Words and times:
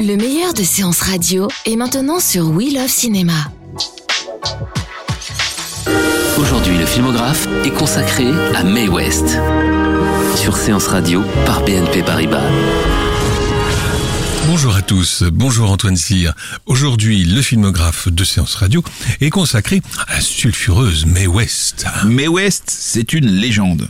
Le 0.00 0.16
meilleur 0.16 0.52
de 0.52 0.62
séances 0.62 1.00
radio 1.00 1.48
est 1.64 1.76
maintenant 1.76 2.20
sur 2.20 2.50
We 2.50 2.72
Love 2.74 2.88
Cinéma. 2.88 3.50
Aujourd'hui, 6.38 6.76
le 6.76 6.86
filmographe 6.86 7.46
est 7.64 7.70
consacré 7.70 8.26
à 8.54 8.62
Mae 8.62 8.88
West. 8.88 9.38
Sur 10.36 10.56
Séance 10.56 10.86
Radio 10.88 11.22
par 11.46 11.64
BNP 11.64 12.02
Paribas. 12.02 12.44
Bonjour 14.46 14.76
à 14.76 14.82
tous, 14.82 15.24
bonjour 15.32 15.70
Antoine 15.70 15.96
Cyr. 15.96 16.34
Aujourd'hui, 16.66 17.24
le 17.24 17.42
filmographe 17.42 18.08
de 18.08 18.24
Séance 18.24 18.54
Radio 18.54 18.82
est 19.20 19.30
consacré 19.30 19.82
à 20.08 20.14
la 20.14 20.20
sulfureuse 20.20 21.06
Mae 21.06 21.26
West. 21.26 21.86
Mae 22.04 22.28
West, 22.28 22.64
c'est 22.68 23.12
une 23.12 23.26
légende. 23.26 23.88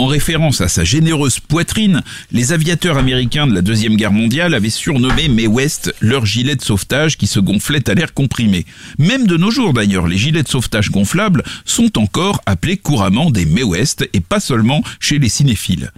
En 0.00 0.06
référence 0.06 0.62
à 0.62 0.68
sa 0.68 0.82
généreuse 0.82 1.40
poitrine, 1.40 2.00
les 2.32 2.54
aviateurs 2.54 2.96
américains 2.96 3.46
de 3.46 3.52
la 3.52 3.60
Deuxième 3.60 3.96
Guerre 3.96 4.12
mondiale 4.12 4.54
avaient 4.54 4.70
surnommé 4.70 5.28
Mae 5.28 5.46
West 5.46 5.94
leur 6.00 6.24
gilet 6.24 6.56
de 6.56 6.62
sauvetage 6.62 7.18
qui 7.18 7.26
se 7.26 7.38
gonflait 7.38 7.86
à 7.86 7.92
l'air 7.92 8.14
comprimé. 8.14 8.64
Même 8.98 9.26
de 9.26 9.36
nos 9.36 9.50
jours 9.50 9.74
d'ailleurs, 9.74 10.08
les 10.08 10.16
gilets 10.16 10.42
de 10.42 10.48
sauvetage 10.48 10.90
gonflables 10.90 11.42
sont 11.66 11.98
encore 11.98 12.40
appelés 12.46 12.78
couramment 12.78 13.30
des 13.30 13.44
Mae 13.44 13.62
West 13.62 14.08
et 14.14 14.20
pas 14.20 14.40
seulement 14.40 14.82
chez 15.00 15.18
les 15.18 15.28
cinéphiles. 15.28 15.92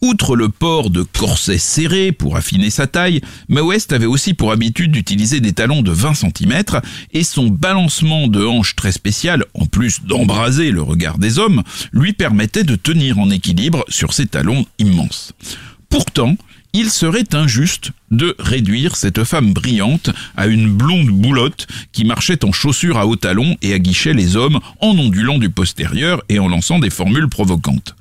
Outre 0.00 0.36
le 0.36 0.48
port 0.48 0.90
de 0.90 1.02
corsets 1.02 1.58
serrés 1.58 2.12
pour 2.12 2.36
affiner 2.36 2.70
sa 2.70 2.86
taille, 2.86 3.20
Mae 3.48 3.60
West 3.62 3.92
avait 3.92 4.06
aussi 4.06 4.32
pour 4.32 4.52
habitude 4.52 4.92
d'utiliser 4.92 5.40
des 5.40 5.52
talons 5.52 5.82
de 5.82 5.90
20 5.90 6.14
cm 6.14 6.62
et 7.12 7.24
son 7.24 7.48
balancement 7.48 8.28
de 8.28 8.44
hanches 8.44 8.76
très 8.76 8.92
spécial, 8.92 9.44
en 9.54 9.66
plus 9.66 10.02
d'embraser 10.04 10.70
le 10.70 10.82
regard 10.82 11.18
des 11.18 11.40
hommes, 11.40 11.64
lui 11.92 12.12
permettait 12.12 12.62
de 12.62 12.76
tenir 12.76 13.18
en 13.18 13.28
équilibre 13.30 13.84
sur 13.88 14.12
ses 14.12 14.26
talons 14.26 14.66
immenses. 14.78 15.32
Pourtant, 15.88 16.36
il 16.72 16.90
serait 16.90 17.34
injuste 17.34 17.90
de 18.10 18.34
réduire 18.38 18.96
cette 18.96 19.24
femme 19.24 19.52
brillante 19.52 20.10
à 20.36 20.46
une 20.46 20.70
blonde 20.70 21.08
boulotte 21.08 21.66
qui 21.92 22.04
marchait 22.04 22.44
en 22.44 22.52
chaussures 22.52 22.98
à 22.98 23.06
hauts 23.06 23.16
talons 23.16 23.56
et 23.62 23.72
aguichait 23.72 24.14
les 24.14 24.36
hommes 24.36 24.60
en 24.80 24.90
ondulant 24.90 25.38
du 25.38 25.50
postérieur 25.50 26.22
et 26.28 26.38
en 26.38 26.48
lançant 26.48 26.78
des 26.78 26.90
formules 26.90 27.28
provocantes. 27.28 27.96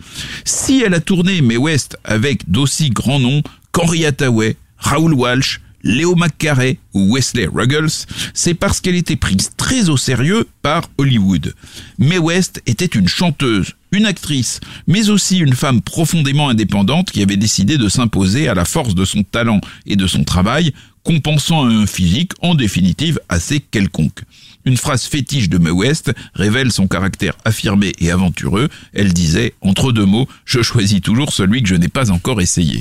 Si 0.45 0.81
elle 0.85 0.93
a 0.93 0.99
tourné 0.99 1.41
Mae 1.41 1.57
West 1.57 1.97
avec 2.03 2.49
d'aussi 2.49 2.89
grands 2.89 3.19
noms 3.19 3.41
qu'Henri 3.71 4.05
Hathaway, 4.05 4.57
Raoul 4.77 5.13
Walsh, 5.13 5.61
Léo 5.87 6.15
McCarey 6.15 6.79
ou 6.93 7.15
Wesley 7.15 7.47
Ruggles, 7.47 8.05
c'est 8.33 8.53
parce 8.53 8.81
qu'elle 8.81 8.95
était 8.95 9.15
prise 9.15 9.51
très 9.55 9.87
au 9.87 9.95
sérieux 9.95 10.45
par 10.61 10.89
Hollywood. 10.97 11.55
Mae 11.97 12.17
West 12.17 12.61
était 12.65 12.85
une 12.85 13.07
chanteuse, 13.07 13.73
une 13.93 14.05
actrice, 14.05 14.59
mais 14.85 15.09
aussi 15.09 15.37
une 15.37 15.55
femme 15.55 15.81
profondément 15.81 16.49
indépendante 16.49 17.09
qui 17.09 17.23
avait 17.23 17.37
décidé 17.37 17.77
de 17.77 17.87
s'imposer 17.87 18.49
à 18.49 18.53
la 18.53 18.65
force 18.65 18.95
de 18.95 19.05
son 19.05 19.23
talent 19.23 19.61
et 19.85 19.95
de 19.95 20.07
son 20.07 20.25
travail, 20.25 20.73
compensant 21.03 21.65
un 21.65 21.87
physique 21.87 22.33
en 22.41 22.53
définitive 22.53 23.19
assez 23.29 23.61
quelconque. 23.61 24.23
Une 24.67 24.75
phrase 24.75 25.05
fétiche 25.05 25.47
de 25.47 25.59
Mae 25.59 25.71
West 25.71 26.11
révèle 26.33 26.73
son 26.73 26.89
caractère 26.89 27.37
affirmé 27.45 27.93
et 27.99 28.11
aventureux. 28.11 28.67
Elle 28.93 29.13
disait, 29.13 29.53
entre 29.61 29.93
deux 29.93 30.03
mots, 30.03 30.27
je 30.43 30.61
choisis 30.61 30.99
toujours 30.99 31.31
celui 31.31 31.63
que 31.63 31.69
je 31.69 31.75
n'ai 31.75 31.87
pas 31.87 32.11
encore 32.11 32.41
essayé. 32.41 32.79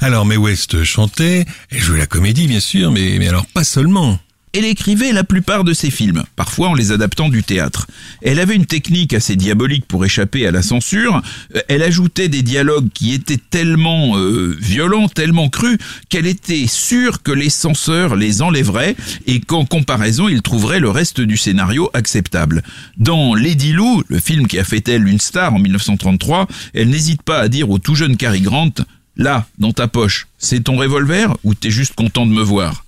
Alors 0.00 0.24
Mae 0.24 0.38
West 0.38 0.82
chantait, 0.82 1.44
elle 1.70 1.82
jouait 1.82 1.98
la 1.98 2.06
comédie 2.06 2.48
bien 2.48 2.60
sûr, 2.60 2.90
mais, 2.90 3.16
mais 3.18 3.28
alors 3.28 3.44
pas 3.44 3.64
seulement. 3.64 4.18
Elle 4.56 4.64
écrivait 4.64 5.12
la 5.12 5.22
plupart 5.22 5.64
de 5.64 5.74
ses 5.74 5.90
films, 5.90 6.22
parfois 6.34 6.70
en 6.70 6.74
les 6.74 6.90
adaptant 6.90 7.28
du 7.28 7.42
théâtre. 7.42 7.86
Elle 8.22 8.40
avait 8.40 8.56
une 8.56 8.64
technique 8.64 9.12
assez 9.12 9.36
diabolique 9.36 9.84
pour 9.84 10.02
échapper 10.06 10.46
à 10.46 10.50
la 10.50 10.62
censure. 10.62 11.20
Euh, 11.54 11.60
Elle 11.68 11.82
ajoutait 11.82 12.30
des 12.30 12.40
dialogues 12.40 12.88
qui 12.94 13.12
étaient 13.12 13.36
tellement 13.36 14.16
euh, 14.16 14.56
violents, 14.58 15.08
tellement 15.08 15.50
crus, 15.50 15.76
qu'elle 16.08 16.26
était 16.26 16.66
sûre 16.68 17.22
que 17.22 17.32
les 17.32 17.50
censeurs 17.50 18.16
les 18.16 18.40
enlèveraient 18.40 18.96
et 19.26 19.40
qu'en 19.40 19.66
comparaison, 19.66 20.26
ils 20.26 20.40
trouveraient 20.40 20.80
le 20.80 20.88
reste 20.88 21.20
du 21.20 21.36
scénario 21.36 21.90
acceptable. 21.92 22.62
Dans 22.96 23.34
Lady 23.34 23.74
Lou, 23.74 24.04
le 24.08 24.18
film 24.18 24.46
qui 24.46 24.58
a 24.58 24.64
fait 24.64 24.88
elle 24.88 25.06
une 25.06 25.20
star 25.20 25.52
en 25.52 25.58
1933, 25.58 26.48
elle 26.72 26.88
n'hésite 26.88 27.20
pas 27.20 27.40
à 27.40 27.48
dire 27.48 27.68
au 27.68 27.78
tout 27.78 27.94
jeune 27.94 28.16
Cary 28.16 28.40
Grant, 28.40 28.72
là, 29.18 29.46
dans 29.58 29.72
ta 29.72 29.86
poche, 29.86 30.28
c'est 30.38 30.64
ton 30.64 30.78
revolver 30.78 31.36
ou 31.44 31.52
t'es 31.52 31.70
juste 31.70 31.94
content 31.94 32.24
de 32.24 32.32
me 32.32 32.42
voir? 32.42 32.85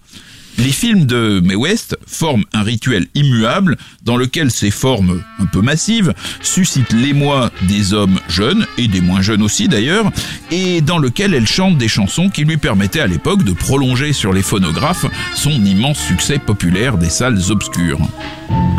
Les 0.59 0.73
films 0.73 1.07
de 1.07 1.41
Mae 1.41 1.55
West 1.55 1.97
forment 2.07 2.45
un 2.53 2.63
rituel 2.63 3.07
immuable 3.15 3.77
dans 4.03 4.17
lequel 4.17 4.51
ces 4.51 4.71
formes 4.71 5.23
un 5.39 5.47
peu 5.47 5.61
massives 5.61 6.13
suscitent 6.43 6.93
l'émoi 6.93 7.51
des 7.69 7.95
hommes 7.95 8.19
jeunes 8.29 8.67
et 8.77 8.89
des 8.89 9.01
moins 9.01 9.23
jeunes 9.23 9.43
aussi 9.43 9.69
d'ailleurs, 9.69 10.11
et 10.51 10.81
dans 10.81 10.99
lequel 10.99 11.35
elle 11.35 11.47
chante 11.47 11.79
des 11.79 11.89
chansons 11.89 12.29
qui 12.29 12.45
lui 12.45 12.57
permettaient 12.57 13.01
à 13.01 13.07
l'époque 13.07 13.45
de 13.45 13.53
prolonger 13.53 14.13
sur 14.13 14.33
les 14.33 14.43
phonographes 14.43 15.07
son 15.35 15.51
immense 15.51 15.99
succès 15.99 16.39
populaire 16.39 16.99
des 16.99 17.11
salles 17.11 17.41
obscures. 17.51 18.01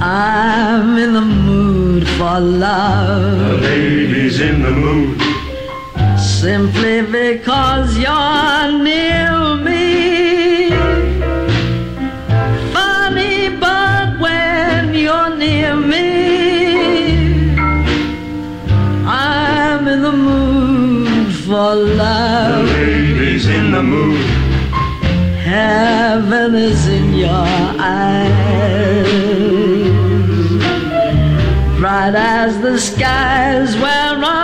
I'm 0.01 0.97
in 0.97 1.13
the 1.13 1.25
mood 1.25 2.07
for 2.07 2.39
love. 2.39 3.61
baby's 3.61 4.39
in 4.39 4.61
the 4.61 4.71
mood. 4.71 5.21
Simply 6.17 7.01
because 7.01 7.97
you're 7.97 8.83
near 8.83 9.38
as 32.15 32.59
the 32.61 32.77
skies 32.77 33.75
we're 33.75 34.23
under. 34.23 34.38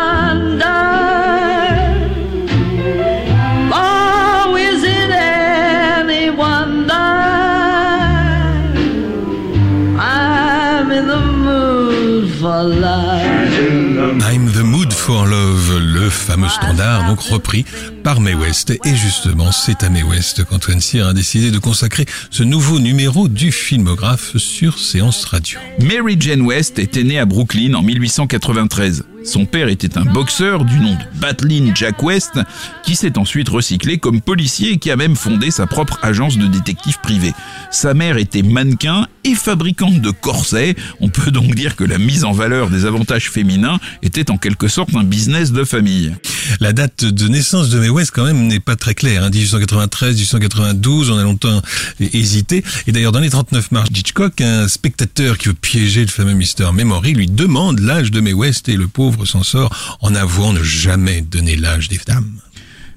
I'm 14.36 14.52
the 14.52 14.66
mood 14.66 14.92
for 14.92 15.26
love, 15.26 15.80
le 15.80 16.10
fameux 16.10 16.50
standard, 16.50 17.08
donc 17.08 17.22
repris 17.22 17.64
par 18.04 18.20
Mae 18.20 18.36
West. 18.36 18.72
Et 18.84 18.94
justement, 18.94 19.54
c'est 19.54 19.82
à 19.82 19.90
Mae 19.90 20.04
West 20.04 20.44
qu'Antoine 20.44 20.82
Cyr 20.82 21.08
a 21.08 21.14
décidé 21.14 21.52
de 21.52 21.58
consacrer 21.58 22.06
ce 22.32 22.44
nouveau 22.44 22.80
numéro 22.80 23.30
du 23.30 23.54
filmographe 23.54 24.36
sur 24.36 24.78
Séance 24.78 25.24
Radio. 25.24 25.58
Mary 25.80 26.18
Jane 26.20 26.42
West 26.42 26.80
était 26.80 27.06
née 27.06 27.18
à 27.18 27.24
Brooklyn 27.24 27.76
en 27.76 27.82
1893. 27.82 29.06
Son 29.24 29.46
père 29.46 29.70
était 29.70 29.98
un 29.98 30.04
boxeur 30.04 30.66
du 30.66 30.80
nom 30.80 30.92
de 30.92 31.20
Batlin 31.20 31.72
Jack 31.74 32.04
West, 32.04 32.38
qui 32.84 32.98
s'est 32.98 33.18
ensuite 33.18 33.48
recyclé 33.48 34.00
comme 34.00 34.20
policier 34.20 34.74
et 34.74 34.78
qui 34.80 34.92
a 34.92 34.98
même 34.98 35.16
fondé 35.16 35.50
sa 35.50 35.66
propre 35.66 35.98
agence 36.02 36.38
de 36.38 36.48
détective 36.48 37.00
privé. 37.02 37.32
Sa 37.72 37.94
mère 37.94 38.18
était 38.18 38.44
mannequin 38.44 39.08
et 39.26 39.36
fabricante 39.36 40.00
de 40.00 40.12
corsets. 40.12 40.76
On 41.02 41.10
peut 41.10 41.32
donc 41.32 41.54
dire 41.56 41.76
que 41.76 41.84
la 41.84 41.98
mise 41.98 42.24
en 42.24 42.32
valeur 42.32 42.70
des 42.70 42.86
avantages 42.86 43.30
féminins 43.30 43.80
était 44.02 44.32
en 44.32 44.38
quelque 44.38 44.68
sorte 44.68 44.96
un 44.96 45.04
business 45.04 45.52
de 45.52 45.64
famille. 45.64 46.16
La 46.60 46.74
date 46.74 47.04
de 47.04 47.28
naissance 47.28 47.70
de 47.70 47.80
Mae 47.80 47.90
West 47.90 48.12
quand 48.14 48.24
même 48.24 48.48
n'est 48.48 48.60
pas 48.60 48.76
très 48.76 48.94
claire. 48.94 49.24
Hein. 49.24 49.30
1893, 49.30 50.16
1892, 50.16 51.12
on 51.12 51.18
a 51.18 51.24
longtemps 51.24 51.62
hésité. 52.00 52.64
Et 52.88 52.92
d'ailleurs, 52.92 53.12
dans 53.12 53.20
les 53.20 53.30
39 53.30 53.72
marches 53.72 53.92
d'Hitchcock, 53.92 54.40
un 54.42 54.68
spectateur 54.68 55.38
qui 55.38 55.48
veut 55.48 55.54
piéger 55.54 56.02
le 56.02 56.08
fameux 56.08 56.36
Mr. 56.36 56.72
Memory 56.74 57.14
lui 57.14 57.28
demande 57.28 57.80
l'âge 57.80 58.12
de 58.12 58.22
Mae 58.22 58.34
West 58.34 58.70
et 58.70 58.78
le 58.78 58.88
pauvre 58.88 59.26
s'en 59.26 59.44
sort 59.44 59.98
en 60.02 60.14
avouant 60.14 60.54
ne 60.54 60.64
jamais 60.64 61.22
donner 61.22 61.56
l'âge 61.56 61.90
des 61.90 62.00
dames. 62.06 62.40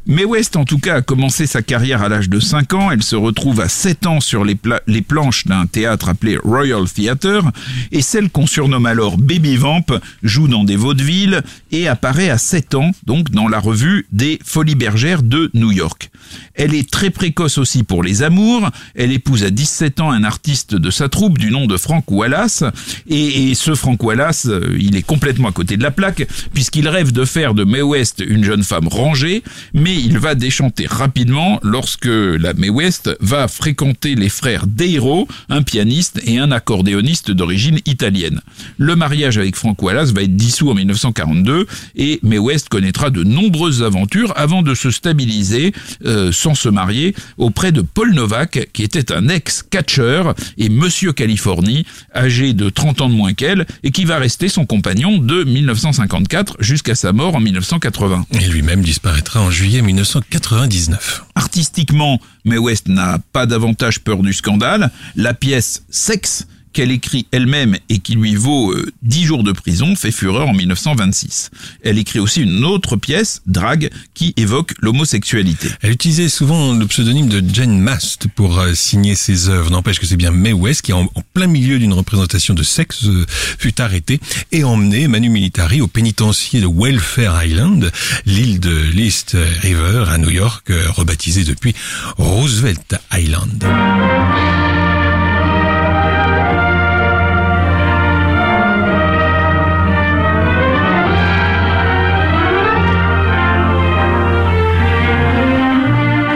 Mae 0.07 0.25
West, 0.25 0.57
en 0.57 0.65
tout 0.65 0.79
cas, 0.79 0.97
a 0.97 1.03
commencé 1.03 1.47
sa 1.47 1.63
carrière 1.63 2.03
à 2.03 2.09
l'âge 2.09 2.29
de 2.29 2.41
5 2.41 2.75
ans. 2.75 2.91
Elle 2.91 3.03
se 3.03 3.17
retrouve 3.17 3.61
à 3.61 3.69
7 3.69 4.07
ans 4.07 4.21
sur 4.21 4.45
les, 4.45 4.55
planches 5.03 5.47
d'un 5.47 5.67
théâtre 5.67 6.09
appelé 6.09 6.39
Royal 6.43 6.89
Theatre. 6.89 7.45
Et 7.93 8.01
celle 8.01 8.31
qu'on 8.31 8.47
surnomme 8.47 8.87
alors 8.87 9.19
Baby 9.19 9.57
Vamp 9.57 9.85
joue 10.23 10.49
dans 10.49 10.65
des 10.65 10.77
vaudevilles 10.77 11.41
et 11.73 11.89
apparaît 11.89 12.31
à 12.31 12.39
7 12.39 12.75
ans, 12.75 12.91
donc 13.07 13.31
dans 13.31 13.49
la 13.49 13.59
revue 13.59 14.07
des 14.13 14.39
Folies 14.45 14.75
Bergères 14.75 15.23
de 15.23 15.51
New 15.55 15.73
York. 15.73 16.11
Elle 16.55 16.75
est 16.75 16.91
très 16.91 17.11
précoce 17.11 17.59
aussi 17.59 17.83
pour 17.83 18.03
les 18.03 18.23
amours. 18.23 18.71
Elle 18.95 19.13
épouse 19.13 19.45
à 19.45 19.51
17 19.51 20.01
ans 20.01 20.11
un 20.11 20.25
artiste 20.25 20.75
de 20.75 20.91
sa 20.91 21.09
troupe 21.09 21.39
du 21.39 21.51
nom 21.51 21.67
de 21.67 21.77
Frank 21.77 22.11
Wallace. 22.11 22.65
Et, 23.09 23.51
et 23.51 23.55
ce 23.55 23.75
Frank 23.75 24.03
Wallace, 24.03 24.47
euh, 24.47 24.77
il 24.79 24.97
est 24.97 25.03
complètement 25.03 25.49
à 25.49 25.53
côté 25.53 25.77
de 25.77 25.83
la 25.83 25.91
plaque 25.91 26.27
puisqu'il 26.53 26.89
rêve 26.89 27.13
de 27.13 27.25
faire 27.25 27.55
de 27.55 27.65
Mae 27.65 27.83
West 27.83 28.23
une 28.27 28.45
jeune 28.45 28.63
femme 28.63 28.89
rangée, 28.89 29.43
mais 29.75 29.88
il 29.95 30.19
va 30.19 30.35
déchanter 30.35 30.87
rapidement 30.87 31.61
lorsque 31.63 32.07
la 32.07 32.53
Mae 32.55 32.69
West 32.69 33.11
va 33.21 33.49
fréquenter 33.49 34.15
les 34.15 34.29
frères 34.29 34.67
Deiro, 34.67 35.29
un 35.49 35.63
pianiste 35.63 36.21
et 36.27 36.39
un 36.39 36.51
accordéoniste 36.51 37.31
d'origine 37.31 37.79
italienne. 37.87 38.41
Le 38.77 38.97
mariage 38.97 39.39
avec 39.39 39.57
Frank 39.57 39.81
Wallace 39.83 40.13
va 40.13 40.23
être 40.23 40.37
dissous 40.37 40.71
en 40.71 40.75
1942 40.75 41.67
et 41.97 42.21
Mae 42.23 42.39
West 42.39 42.69
connaîtra 42.69 43.11
de 43.11 43.25
nombreuses 43.25 43.83
aventures 43.83 44.33
avant 44.37 44.63
de 44.63 44.75
se 44.75 44.91
stabiliser 44.91 45.73
euh, 46.05 46.33
sans 46.33 46.55
se 46.55 46.69
marier 46.69 47.15
auprès 47.37 47.73
de 47.73 47.81
Paul 47.81 48.13
Novak 48.15 48.69
qui 48.73 48.83
était 48.83 49.13
un 49.13 49.29
ex-catcheur 49.29 50.35
et 50.57 50.69
monsieur 50.69 51.13
Californie 51.13 51.87
âgé 52.15 52.53
de 52.53 52.69
30 52.69 53.01
ans 53.03 53.09
de 53.09 53.15
moins 53.15 53.33
qu'elle 53.33 53.67
et 53.83 53.91
qui 53.91 54.05
va 54.05 54.19
rester 54.19 54.49
son 54.49 54.67
compagnon 54.67 55.19
de 55.19 55.45
1954 55.45 56.57
jusqu'à 56.61 56.95
sa 56.95 57.13
mort 57.13 57.37
en 57.37 57.41
1980. 57.41 58.27
Et 58.33 58.49
lui-même 58.49 58.83
disparaîtra 58.83 59.41
en 59.41 59.51
juillet 59.51 59.78
1999. 59.83 61.25
Artistiquement, 61.35 62.21
Mae 62.45 62.59
West 62.59 62.89
n'a 62.89 63.19
pas 63.33 63.47
davantage 63.47 64.01
peur 64.01 64.19
du 64.19 64.33
scandale. 64.33 64.91
La 65.17 65.35
pièce 65.35 65.85
Sexe 65.91 66.47
qu'elle 66.79 66.93
écrit 66.93 67.27
elle-même 67.33 67.77
et 67.89 67.99
qui 67.99 68.15
lui 68.15 68.37
vaut 68.37 68.71
euh, 68.71 68.93
10 69.03 69.25
jours 69.25 69.43
de 69.43 69.51
prison 69.51 69.97
fait 69.97 70.13
fureur 70.13 70.47
en 70.47 70.55
1926. 70.55 71.51
Elle 71.83 71.99
écrit 71.99 72.21
aussi 72.21 72.41
une 72.41 72.65
autre 72.65 72.95
pièce, 72.95 73.43
Drag, 73.49 73.91
qui 74.15 74.33
évoque 74.37 74.75
l'homosexualité. 74.81 75.71
Elle 75.83 75.91
utilisait 75.91 76.29
souvent 76.29 76.73
le 76.75 76.87
pseudonyme 76.87 77.27
de 77.27 77.43
Jane 77.53 77.81
Mast 77.81 78.29
pour 78.29 78.61
euh, 78.61 78.75
signer 78.75 79.17
ses 79.17 79.49
œuvres. 79.49 79.73
N'empêche 79.73 79.99
que 79.99 80.07
c'est 80.07 80.17
bien 80.17 80.31
Mae 80.31 80.53
West 80.53 80.83
qui, 80.83 80.93
en, 80.93 81.09
plein 81.35 81.49
milieu 81.49 81.81
d'une 81.81 81.95
représentation 81.95 82.55
de 82.55 82.63
sexe, 82.63 83.07
euh, 83.07 83.27
fut 83.29 83.81
arrêtée 83.81 84.21
et 84.53 84.63
emmenée 84.63 85.09
Manu 85.09 85.31
Militari 85.31 85.81
au 85.81 85.89
pénitencier 85.89 86.61
de 86.61 86.69
Welfare 86.69 87.45
Island, 87.45 87.91
l'île 88.25 88.61
de 88.61 88.71
l'East 88.95 89.37
River 89.63 90.05
à 90.07 90.19
New 90.19 90.31
York, 90.31 90.71
rebaptisée 90.91 91.43
depuis 91.43 91.75
Roosevelt 92.19 92.95
Island. 93.13 93.65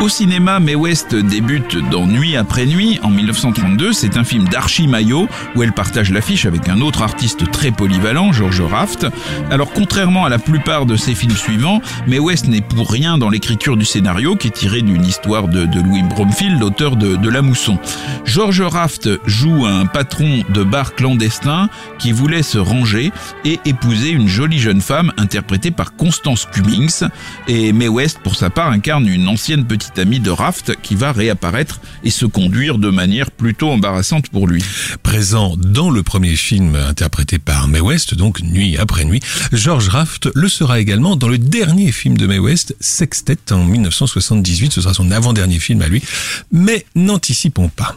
Au 0.02 0.08
cinéma, 0.08 0.58
Mae 0.58 0.74
West 0.74 1.14
débute 1.14 1.76
dans 1.92 2.06
Nuit 2.06 2.34
après 2.36 2.66
Nuit 2.66 2.98
en 3.04 3.08
1932. 3.08 3.92
C'est 3.92 4.16
un 4.16 4.24
film 4.24 4.48
d'Archie 4.48 4.88
Maillot 4.88 5.28
où 5.54 5.62
elle 5.62 5.72
partage 5.72 6.10
l'affiche 6.10 6.44
avec 6.44 6.68
un 6.68 6.80
autre 6.80 7.02
artiste 7.02 7.48
très 7.52 7.70
polyvalent, 7.70 8.32
George 8.32 8.62
Raft. 8.62 9.06
Alors 9.52 9.72
contrairement 9.72 10.24
à 10.24 10.28
la 10.28 10.40
plupart 10.40 10.86
de 10.86 10.96
ses 10.96 11.14
films 11.14 11.36
suivants, 11.36 11.80
Mae 12.08 12.18
West 12.18 12.48
n'est 12.48 12.62
pour 12.62 12.90
rien 12.90 13.16
dans 13.16 13.30
l'écriture 13.30 13.76
du 13.76 13.84
scénario 13.84 14.34
qui 14.34 14.48
est 14.48 14.50
tiré 14.50 14.82
d'une 14.82 15.04
histoire 15.04 15.46
de, 15.46 15.68
Louis 15.80 16.02
Bromfield, 16.02 16.58
l'auteur 16.58 16.96
de, 16.96 17.14
de 17.14 17.28
La 17.28 17.40
Mousson. 17.40 17.78
George 18.24 18.60
Raft 18.60 19.08
joue 19.26 19.66
un 19.66 19.86
patron 19.86 20.42
de 20.48 20.64
bar 20.64 20.96
clandestin 20.96 21.68
qui 22.00 22.10
voulait 22.10 22.42
se 22.42 22.58
ranger 22.58 23.12
et 23.44 23.60
épouser 23.66 24.10
une 24.10 24.26
jolie 24.26 24.58
jeune 24.58 24.80
femme 24.80 25.12
interprétée 25.16 25.70
par 25.70 25.94
Constance 25.94 26.48
Cummings. 26.52 27.04
Et 27.46 27.72
Mae 27.72 27.86
West, 27.86 28.18
pour 28.24 28.34
sa 28.34 28.50
part, 28.50 28.72
incarne 28.72 29.06
une 29.06 29.28
ancienne 29.28 29.64
petite 29.64 29.91
de 29.94 30.30
Raft 30.30 30.74
qui 30.82 30.94
va 30.94 31.12
réapparaître 31.12 31.80
et 32.02 32.10
se 32.10 32.24
conduire 32.24 32.78
de 32.78 32.88
manière 32.88 33.30
plutôt 33.30 33.70
embarrassante 33.70 34.28
pour 34.30 34.46
lui. 34.46 34.64
Présent 35.02 35.54
dans 35.56 35.90
le 35.90 36.02
premier 36.02 36.34
film 36.36 36.74
interprété 36.74 37.38
par 37.38 37.68
Mae 37.68 37.80
West, 37.80 38.14
donc 38.14 38.40
Nuit 38.42 38.76
après 38.78 39.04
Nuit, 39.04 39.20
George 39.52 39.88
Raft 39.88 40.28
le 40.34 40.48
sera 40.48 40.80
également 40.80 41.16
dans 41.16 41.28
le 41.28 41.38
dernier 41.38 41.92
film 41.92 42.16
de 42.16 42.26
Mae 42.26 42.38
West, 42.38 42.74
Sextet 42.80 43.52
en 43.52 43.64
1978. 43.64 44.72
Ce 44.72 44.80
sera 44.80 44.94
son 44.94 45.10
avant-dernier 45.10 45.58
film 45.58 45.82
à 45.82 45.88
lui, 45.88 46.02
mais 46.50 46.86
n'anticipons 46.94 47.68
pas. 47.68 47.96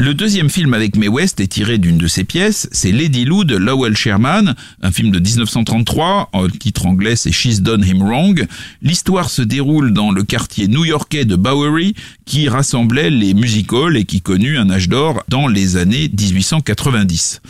Le 0.00 0.14
deuxième 0.14 0.48
film 0.48 0.74
avec 0.74 0.94
Mae 0.94 1.08
West 1.08 1.40
est 1.40 1.48
tiré 1.48 1.76
d'une 1.76 1.98
de 1.98 2.06
ses 2.06 2.22
pièces, 2.22 2.68
c'est 2.70 2.92
Lady 2.92 3.24
Lou 3.24 3.42
de 3.42 3.56
Lowell 3.56 3.96
Sherman, 3.96 4.54
un 4.80 4.92
film 4.92 5.10
de 5.10 5.18
1933, 5.18 6.28
en 6.32 6.48
titre 6.48 6.86
anglais 6.86 7.16
c'est 7.16 7.32
She's 7.32 7.62
Done 7.62 7.84
Him 7.84 8.04
Wrong. 8.04 8.46
L'histoire 8.80 9.28
se 9.28 9.42
déroule 9.42 9.92
dans 9.92 10.12
le 10.12 10.22
quartier 10.22 10.68
new-yorkais 10.68 11.24
de 11.24 11.34
Bowery, 11.34 11.94
qui 12.26 12.48
rassemblait 12.48 13.10
les 13.10 13.34
music-halls 13.34 13.96
et 13.96 14.04
qui 14.04 14.20
connut 14.20 14.56
un 14.56 14.70
âge 14.70 14.88
d'or 14.88 15.24
dans 15.26 15.48
les 15.48 15.76
années 15.76 16.08
1890. 16.16 17.40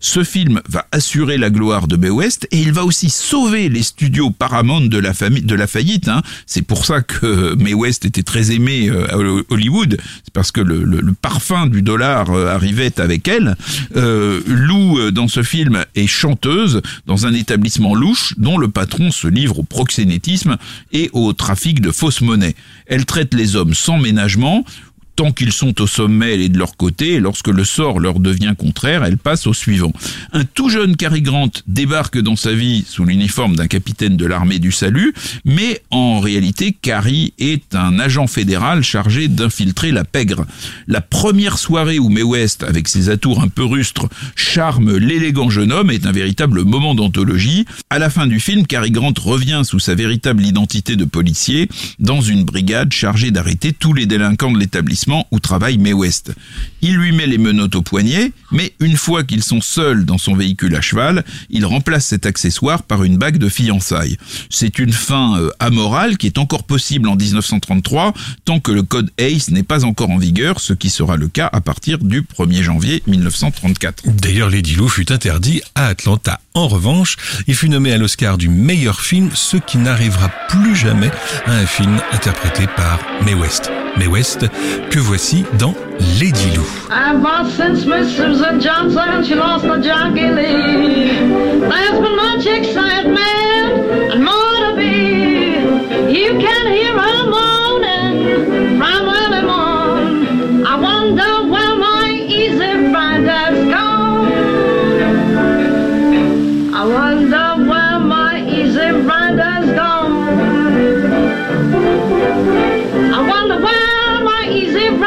Ce 0.00 0.22
film 0.22 0.60
va 0.68 0.86
assurer 0.92 1.38
la 1.38 1.50
gloire 1.50 1.88
de 1.88 1.96
Mae 1.96 2.10
West 2.10 2.46
et 2.50 2.60
il 2.60 2.72
va 2.72 2.84
aussi 2.84 3.10
sauver 3.10 3.68
les 3.68 3.82
studios 3.82 4.30
Paramount 4.30 4.82
de 4.82 4.98
la, 4.98 5.12
de 5.12 5.54
la 5.54 5.66
faillite. 5.66 6.08
Hein. 6.08 6.22
C'est 6.46 6.62
pour 6.62 6.86
ça 6.86 7.00
que 7.00 7.54
Mae 7.58 7.74
West 7.74 8.04
était 8.04 8.22
très 8.22 8.52
aimée 8.52 8.90
à 8.90 9.16
Hollywood. 9.18 9.98
C'est 10.24 10.32
parce 10.32 10.52
que 10.52 10.60
le, 10.60 11.12
parfum 11.20 11.66
du 11.66 11.82
dollar 11.82 12.30
arrivait 12.30 13.00
avec 13.00 13.26
elle. 13.28 13.56
Euh, 13.96 14.40
Lou, 14.46 15.10
dans 15.10 15.28
ce 15.28 15.42
film, 15.42 15.84
est 15.94 16.06
chanteuse 16.06 16.80
dans 17.06 17.26
un 17.26 17.34
établissement 17.34 17.94
louche 17.94 18.34
dont 18.36 18.58
le 18.58 18.68
patron 18.68 19.10
se 19.10 19.26
livre 19.26 19.58
au 19.58 19.62
proxénétisme 19.62 20.56
et 20.92 21.10
au 21.12 21.32
trafic 21.32 21.80
de 21.80 21.90
fausses 21.90 22.20
monnaies. 22.20 22.54
Elle 22.86 23.04
traite 23.04 23.34
les 23.34 23.56
hommes 23.56 23.74
sans 23.74 23.98
ménagement 23.98 24.64
tant 25.18 25.32
qu'ils 25.32 25.52
sont 25.52 25.82
au 25.82 25.88
sommet, 25.88 26.34
elle 26.34 26.42
est 26.42 26.48
de 26.48 26.60
leur 26.60 26.76
côté, 26.76 27.18
lorsque 27.18 27.48
le 27.48 27.64
sort 27.64 27.98
leur 27.98 28.20
devient 28.20 28.54
contraire, 28.56 29.02
elle 29.02 29.18
passe 29.18 29.48
au 29.48 29.52
suivant. 29.52 29.92
Un 30.32 30.44
tout 30.44 30.68
jeune 30.68 30.94
Cary 30.94 31.22
Grant 31.22 31.50
débarque 31.66 32.20
dans 32.20 32.36
sa 32.36 32.52
vie 32.52 32.84
sous 32.86 33.04
l'uniforme 33.04 33.56
d'un 33.56 33.66
capitaine 33.66 34.16
de 34.16 34.24
l'armée 34.26 34.60
du 34.60 34.70
salut, 34.70 35.12
mais 35.44 35.82
en 35.90 36.20
réalité, 36.20 36.70
Cary 36.70 37.32
est 37.40 37.74
un 37.74 37.98
agent 37.98 38.28
fédéral 38.28 38.84
chargé 38.84 39.26
d'infiltrer 39.26 39.90
la 39.90 40.04
pègre. 40.04 40.46
La 40.86 41.00
première 41.00 41.58
soirée 41.58 41.98
où 41.98 42.10
Mae 42.10 42.22
West, 42.22 42.62
avec 42.62 42.86
ses 42.86 43.08
atours 43.08 43.42
un 43.42 43.48
peu 43.48 43.64
rustres, 43.64 44.08
charme 44.36 44.98
l'élégant 44.98 45.50
jeune 45.50 45.72
homme 45.72 45.90
est 45.90 46.06
un 46.06 46.12
véritable 46.12 46.62
moment 46.62 46.94
d'anthologie. 46.94 47.64
À 47.90 47.98
la 47.98 48.08
fin 48.08 48.28
du 48.28 48.38
film, 48.38 48.68
Cary 48.68 48.92
Grant 48.92 49.14
revient 49.18 49.62
sous 49.64 49.80
sa 49.80 49.96
véritable 49.96 50.46
identité 50.46 50.94
de 50.94 51.04
policier 51.04 51.68
dans 51.98 52.20
une 52.20 52.44
brigade 52.44 52.92
chargée 52.92 53.32
d'arrêter 53.32 53.72
tous 53.72 53.94
les 53.94 54.06
délinquants 54.06 54.52
de 54.52 54.60
l'établissement 54.60 55.07
où 55.30 55.40
travaille 55.40 55.78
Mae 55.78 55.92
West. 55.92 56.32
Il 56.82 56.96
lui 56.96 57.12
met 57.12 57.26
les 57.26 57.38
menottes 57.38 57.74
au 57.74 57.82
poignet, 57.82 58.32
mais 58.52 58.72
une 58.80 58.96
fois 58.96 59.24
qu'ils 59.24 59.42
sont 59.42 59.60
seuls 59.60 60.04
dans 60.04 60.18
son 60.18 60.34
véhicule 60.34 60.74
à 60.76 60.80
cheval, 60.80 61.24
il 61.50 61.64
remplace 61.64 62.06
cet 62.06 62.26
accessoire 62.26 62.82
par 62.82 63.04
une 63.04 63.16
bague 63.16 63.38
de 63.38 63.48
fiançailles. 63.48 64.16
C'est 64.50 64.78
une 64.78 64.92
fin 64.92 65.38
euh, 65.38 65.50
amorale 65.58 66.16
qui 66.16 66.26
est 66.26 66.38
encore 66.38 66.64
possible 66.64 67.08
en 67.08 67.16
1933 67.16 68.14
tant 68.44 68.60
que 68.60 68.72
le 68.72 68.82
code 68.82 69.10
ACE 69.18 69.50
n'est 69.50 69.62
pas 69.62 69.84
encore 69.84 70.10
en 70.10 70.18
vigueur, 70.18 70.60
ce 70.60 70.72
qui 70.72 70.90
sera 70.90 71.16
le 71.16 71.28
cas 71.28 71.48
à 71.52 71.60
partir 71.60 71.98
du 71.98 72.22
1er 72.22 72.62
janvier 72.62 73.02
1934. 73.06 74.04
D'ailleurs, 74.06 74.50
Lady 74.50 74.74
Lou 74.74 74.88
fut 74.88 75.12
interdit 75.12 75.62
à 75.74 75.86
Atlanta. 75.86 76.40
En 76.58 76.66
revanche, 76.66 77.14
il 77.46 77.54
fut 77.54 77.68
nommé 77.68 77.92
à 77.92 77.98
l'Oscar 77.98 78.36
du 78.36 78.48
meilleur 78.48 79.00
film, 79.00 79.30
ce 79.32 79.56
qui 79.56 79.78
n'arrivera 79.78 80.28
plus 80.48 80.74
jamais 80.74 81.08
à 81.46 81.52
un 81.52 81.66
film 81.66 82.00
interprété 82.10 82.66
par 82.76 82.98
Mae 83.24 83.34
West. 83.34 83.70
Mae 83.96 84.08
West, 84.08 84.44
que 84.90 84.98
voici 84.98 85.44
dans 85.60 85.76
Lady 86.20 86.50
Lou. 86.56 86.66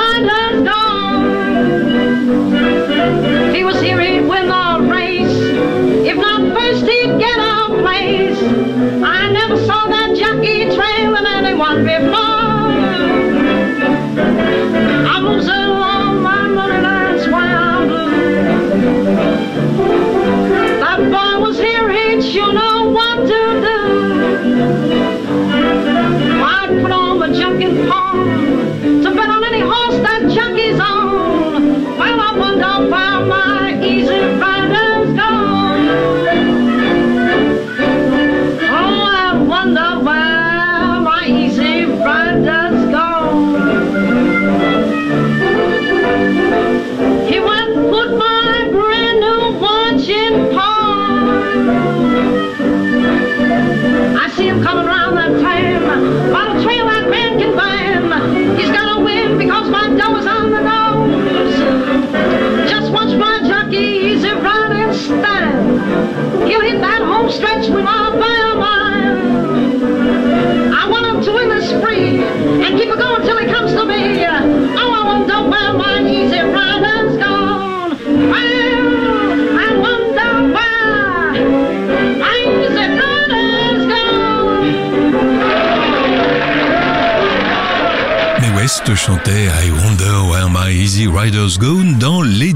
la 0.01 0.20
la 0.25 0.40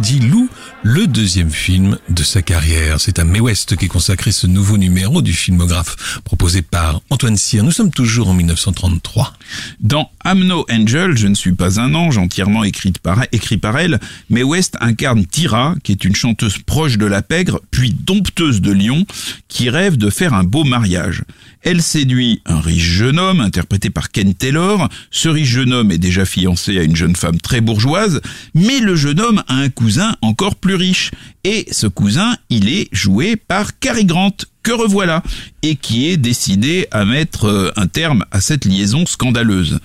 Lady 0.05 0.19
Lou, 0.19 0.49
le 0.83 1.07
deuxième 1.07 1.49
film 1.49 1.97
de 2.09 2.21
sa 2.21 2.43
carrière. 2.43 2.99
C'est 2.99 3.17
à 3.17 3.23
Mae 3.23 3.39
West 3.39 3.75
qui 3.75 3.85
est 3.85 3.87
consacré 3.87 4.31
ce 4.31 4.45
nouveau 4.45 4.77
numéro 4.77 5.23
du 5.23 5.33
filmographe 5.33 6.21
proposé 6.23 6.61
par 6.61 7.01
Antoine 7.09 7.37
Cyr. 7.37 7.63
Nous 7.63 7.71
sommes 7.71 7.89
toujours 7.89 8.29
en 8.29 8.35
1933. 8.35 9.33
Dans 9.79 10.11
I'm 10.23 10.43
No 10.43 10.63
Angel, 10.69 11.17
je 11.17 11.25
ne 11.25 11.33
suis 11.33 11.53
pas 11.53 11.79
un 11.79 11.95
ange, 11.95 12.19
entièrement 12.19 12.61
par, 13.01 13.23
écrit 13.31 13.57
par 13.57 13.79
elle, 13.79 13.99
Mae 14.29 14.43
West 14.43 14.77
incarne 14.79 15.25
Tyra, 15.25 15.73
qui 15.81 15.93
est 15.93 16.05
une 16.05 16.15
chanteuse 16.15 16.59
proche 16.59 16.99
de 16.99 17.07
la 17.07 17.23
pègre, 17.23 17.59
puis 17.71 17.95
dompteuse 17.99 18.61
de 18.61 18.71
Lyon, 18.71 19.07
qui 19.47 19.71
rêve 19.71 19.97
de 19.97 20.11
faire 20.11 20.35
un 20.35 20.43
beau 20.43 20.63
mariage. 20.63 21.23
Elle 21.65 21.81
séduit 21.81 22.43
un 22.45 22.59
riche 22.59 22.83
jeune 22.83 23.17
homme, 23.17 23.41
interprété 23.41 23.89
par 23.89 24.11
Ken 24.11 24.35
Taylor. 24.35 24.87
Ce 25.09 25.27
riche 25.27 25.49
jeune 25.49 25.73
homme 25.73 25.91
est 25.91 25.97
déjà 25.97 26.23
fiancé 26.23 26.77
à 26.77 26.83
une 26.83 26.95
jeune 26.95 27.15
femme 27.15 27.41
très 27.41 27.59
bourgeoise, 27.59 28.21
mais 28.53 28.79
le 28.79 28.95
jeune 28.95 29.19
homme 29.19 29.41
a 29.47 29.55
un 29.55 29.69
cousin 29.69 30.15
encore 30.21 30.57
plus 30.57 30.75
riche. 30.75 31.09
Et 31.43 31.65
ce 31.71 31.87
cousin, 31.87 32.37
il 32.51 32.69
est 32.69 32.87
joué 32.91 33.35
par 33.35 33.79
Cary 33.79 34.05
Grant, 34.05 34.37
que 34.61 34.73
revoilà, 34.73 35.23
et 35.63 35.75
qui 35.75 36.07
est 36.07 36.17
décidé 36.17 36.87
à 36.91 37.03
mettre 37.03 37.45
euh, 37.45 37.71
un 37.77 37.87
terme 37.87 38.25
à 38.29 38.41
cette 38.41 38.65
liaison 38.65 39.07
scandaleuse. 39.07 39.79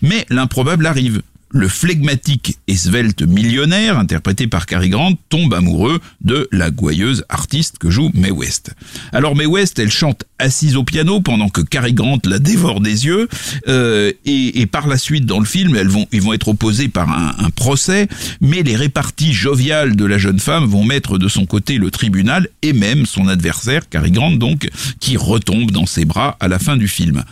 Mais 0.00 0.24
l'improbable 0.30 0.86
arrive 0.86 1.20
le 1.50 1.68
flegmatique 1.68 2.58
et 2.66 2.76
svelte 2.76 3.22
millionnaire, 3.22 3.98
interprété 3.98 4.46
par 4.46 4.66
Cary 4.66 4.88
Grant, 4.88 5.14
tombe 5.28 5.54
amoureux 5.54 6.00
de 6.20 6.48
la 6.52 6.70
gouailleuse 6.70 7.24
artiste 7.28 7.78
que 7.78 7.90
joue 7.90 8.10
Mae 8.14 8.30
West. 8.30 8.74
Alors 9.12 9.36
Mae 9.36 9.46
West, 9.46 9.78
elle 9.78 9.90
chante 9.90 10.24
assise 10.38 10.76
au 10.76 10.84
piano 10.84 11.20
pendant 11.20 11.48
que 11.48 11.62
Cary 11.62 11.94
Grant 11.94 12.18
la 12.24 12.38
dévore 12.38 12.80
des 12.80 13.06
yeux, 13.06 13.28
euh, 13.68 14.12
et, 14.24 14.66
par 14.66 14.86
la 14.86 14.98
suite 14.98 15.24
dans 15.24 15.38
le 15.38 15.46
film, 15.46 15.76
elles 15.76 15.88
vont, 15.88 16.06
ils 16.12 16.20
vont 16.20 16.32
être 16.32 16.48
opposés 16.48 16.88
par 16.88 17.10
un, 17.10 17.34
un 17.38 17.50
procès, 17.50 18.08
mais 18.40 18.62
les 18.62 18.76
réparties 18.76 19.32
joviales 19.32 19.96
de 19.96 20.04
la 20.04 20.18
jeune 20.18 20.40
femme 20.40 20.64
vont 20.64 20.84
mettre 20.84 21.18
de 21.18 21.28
son 21.28 21.46
côté 21.46 21.78
le 21.78 21.90
tribunal 21.90 22.48
et 22.62 22.72
même 22.72 23.06
son 23.06 23.28
adversaire, 23.28 23.88
Cary 23.88 24.10
Grant 24.10 24.32
donc, 24.32 24.68
qui 25.00 25.16
retombe 25.16 25.70
dans 25.70 25.86
ses 25.86 26.04
bras 26.04 26.36
à 26.40 26.48
la 26.48 26.58
fin 26.58 26.76
du 26.76 26.88
film. 26.88 27.24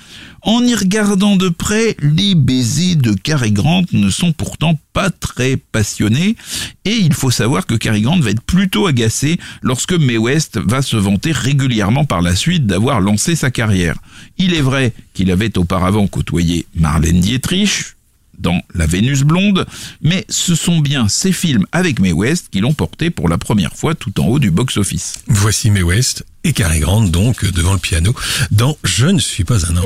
En 0.46 0.62
y 0.62 0.74
regardant 0.74 1.36
de 1.36 1.48
près, 1.48 1.96
les 2.00 2.34
baisers 2.34 2.96
de 2.96 3.14
Cary 3.14 3.50
Grant 3.50 3.84
ne 3.92 4.10
sont 4.10 4.32
pourtant 4.32 4.78
pas 4.92 5.08
très 5.08 5.56
passionnés 5.56 6.36
et 6.84 6.92
il 6.92 7.14
faut 7.14 7.30
savoir 7.30 7.64
que 7.66 7.74
Cary 7.74 8.02
Grant 8.02 8.20
va 8.20 8.28
être 8.28 8.42
plutôt 8.42 8.86
agacé 8.86 9.38
lorsque 9.62 9.94
Mae 9.94 10.18
West 10.18 10.58
va 10.62 10.82
se 10.82 10.98
vanter 10.98 11.32
régulièrement 11.32 12.04
par 12.04 12.20
la 12.20 12.36
suite 12.36 12.66
d'avoir 12.66 13.00
lancé 13.00 13.36
sa 13.36 13.50
carrière. 13.50 13.96
Il 14.36 14.52
est 14.52 14.60
vrai 14.60 14.92
qu'il 15.14 15.30
avait 15.30 15.56
auparavant 15.56 16.06
côtoyé 16.06 16.66
Marlène 16.74 17.20
Dietrich, 17.20 17.94
dans 18.38 18.60
La 18.74 18.86
Vénus 18.86 19.22
blonde, 19.22 19.66
mais 20.02 20.24
ce 20.28 20.54
sont 20.54 20.78
bien 20.78 21.08
ces 21.08 21.32
films 21.32 21.66
avec 21.72 22.00
Mae 22.00 22.12
West 22.12 22.48
qui 22.50 22.60
l'ont 22.60 22.74
porté 22.74 23.10
pour 23.10 23.28
la 23.28 23.38
première 23.38 23.74
fois 23.74 23.94
tout 23.94 24.20
en 24.20 24.26
haut 24.26 24.38
du 24.38 24.50
box-office. 24.50 25.14
Voici 25.26 25.70
Mae 25.70 25.82
West 25.82 26.24
et 26.44 26.52
Cary 26.52 26.80
Grant 26.80 27.02
donc 27.02 27.44
devant 27.52 27.72
le 27.72 27.78
piano 27.78 28.14
dans 28.50 28.76
Je 28.84 29.06
ne 29.06 29.18
suis 29.18 29.44
pas 29.44 29.66
un 29.66 29.76
ange. 29.76 29.84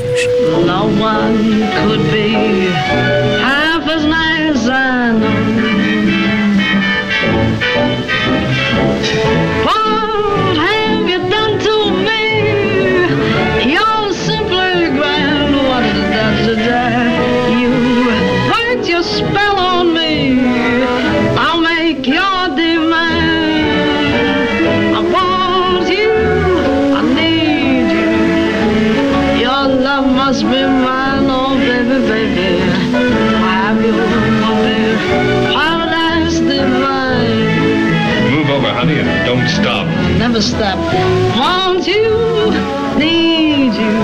No 0.66 0.86
one 1.00 1.68
could 1.86 2.10
be 2.10 2.68
half 3.40 3.88
as 3.88 4.04
nice 4.04 4.28
Never 40.38 40.50
stop. 40.50 40.78
Want 41.36 41.84
you, 41.84 42.52
need 42.96 43.74
you 43.74 43.98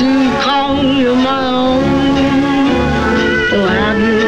to 0.00 0.40
call 0.40 0.82
you 0.82 1.14
my 1.14 1.48
own. 1.48 2.16
To 3.50 3.58
have 3.68 4.00
you, 4.00 4.24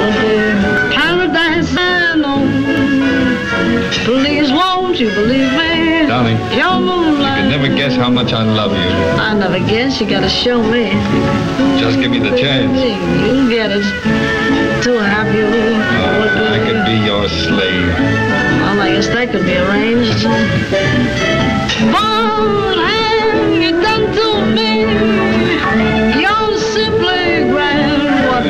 oh 0.00 0.12
baby, 0.22 0.94
paradise 0.94 1.76
I 1.76 2.14
know. 2.16 2.40
Please, 4.04 4.50
won't 4.50 4.98
you 4.98 5.10
believe 5.10 5.52
me? 5.52 6.06
Darling, 6.06 6.38
Your 6.56 6.80
moonlight. 6.80 7.44
You 7.44 7.50
can 7.50 7.60
never 7.60 7.68
guess 7.76 7.94
how 7.94 8.08
much 8.08 8.32
I 8.32 8.44
love 8.44 8.72
you. 8.72 8.78
I 9.20 9.34
never 9.34 9.58
guess 9.58 10.00
you 10.00 10.08
gotta 10.08 10.30
show 10.30 10.62
me. 10.62 10.92
Just 11.78 12.00
give 12.00 12.10
me 12.10 12.18
the 12.18 12.34
chance. 12.34 12.80
You 12.80 13.50
get 13.50 13.72
it. 13.72 13.84
To 14.84 15.02
have 15.02 15.34
you. 15.34 15.44
Oh, 15.44 16.48
I 16.50 16.58
could 16.64 16.86
be 16.86 17.04
your 17.04 17.28
slave. 17.28 18.23
Guess 18.94 19.08
that 19.08 19.26
could 19.32 19.44
be 19.44 19.56
arranged. 19.56 20.22
What 21.90 22.78
have 22.78 23.50
you 23.60 23.72
done 23.82 24.06
to 24.14 24.28
me? 24.54 24.86
You're 26.22 26.54
simply 26.62 27.50
grand. 27.50 28.06
What, 28.30 28.44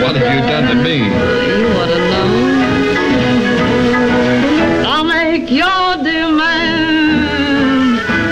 What 0.00 0.14
have 0.14 0.30
you 0.30 0.42
done 0.46 0.66
to 0.68 0.76
me? 0.76 0.98
You 0.98 1.66
ought 1.74 1.90
to 1.90 1.98
know. 2.06 2.30
I'll 4.86 5.02
make 5.02 5.50
your 5.50 5.96
demand. 6.04 7.18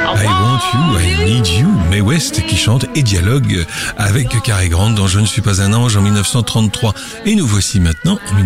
I 0.06 0.24
want 0.30 0.62
you, 0.72 0.82
I 0.96 1.24
need 1.24 1.48
you. 1.48 1.66
Mae 1.90 2.00
West 2.00 2.46
qui 2.46 2.56
chante 2.56 2.86
et 2.94 3.02
dialogue 3.02 3.66
avec 3.96 4.28
Cary 4.44 4.68
Grant 4.68 4.90
dans 4.90 5.08
Je 5.08 5.18
ne 5.18 5.26
suis 5.26 5.42
pas 5.42 5.60
un 5.60 5.72
ange 5.72 5.96
en 5.96 6.02
1933. 6.02 6.94
Et 7.24 7.34
nous 7.34 7.48
voici 7.48 7.80
maintenant 7.80 8.20
en 8.30 8.36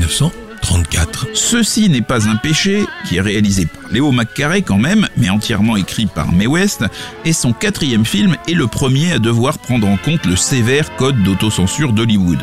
1934. 0.63 1.29
Ceci 1.35 1.89
n'est 1.89 2.03
pas 2.03 2.29
un 2.29 2.37
péché, 2.37 2.85
qui 3.09 3.17
est 3.17 3.21
réalisé 3.21 3.67
par 3.67 3.91
Léo 3.91 4.13
McCarey 4.13 4.63
quand 4.63 4.79
même, 4.79 5.09
mais 5.17 5.29
entièrement 5.29 5.77
écrit 5.77 6.07
par 6.07 6.33
Mae 6.33 6.47
West, 6.47 6.85
et 7.25 7.33
son 7.33 7.53
quatrième 7.53 8.05
film 8.05 8.37
est 8.49 8.55
le 8.55 8.67
premier 8.67 9.13
à 9.13 9.19
devoir 9.19 9.59
prendre 9.59 9.89
en 9.89 9.97
compte 9.97 10.25
le 10.27 10.37
sévère 10.37 10.95
code 10.97 11.23
d'autocensure 11.23 11.93
d'Hollywood. 11.93 12.39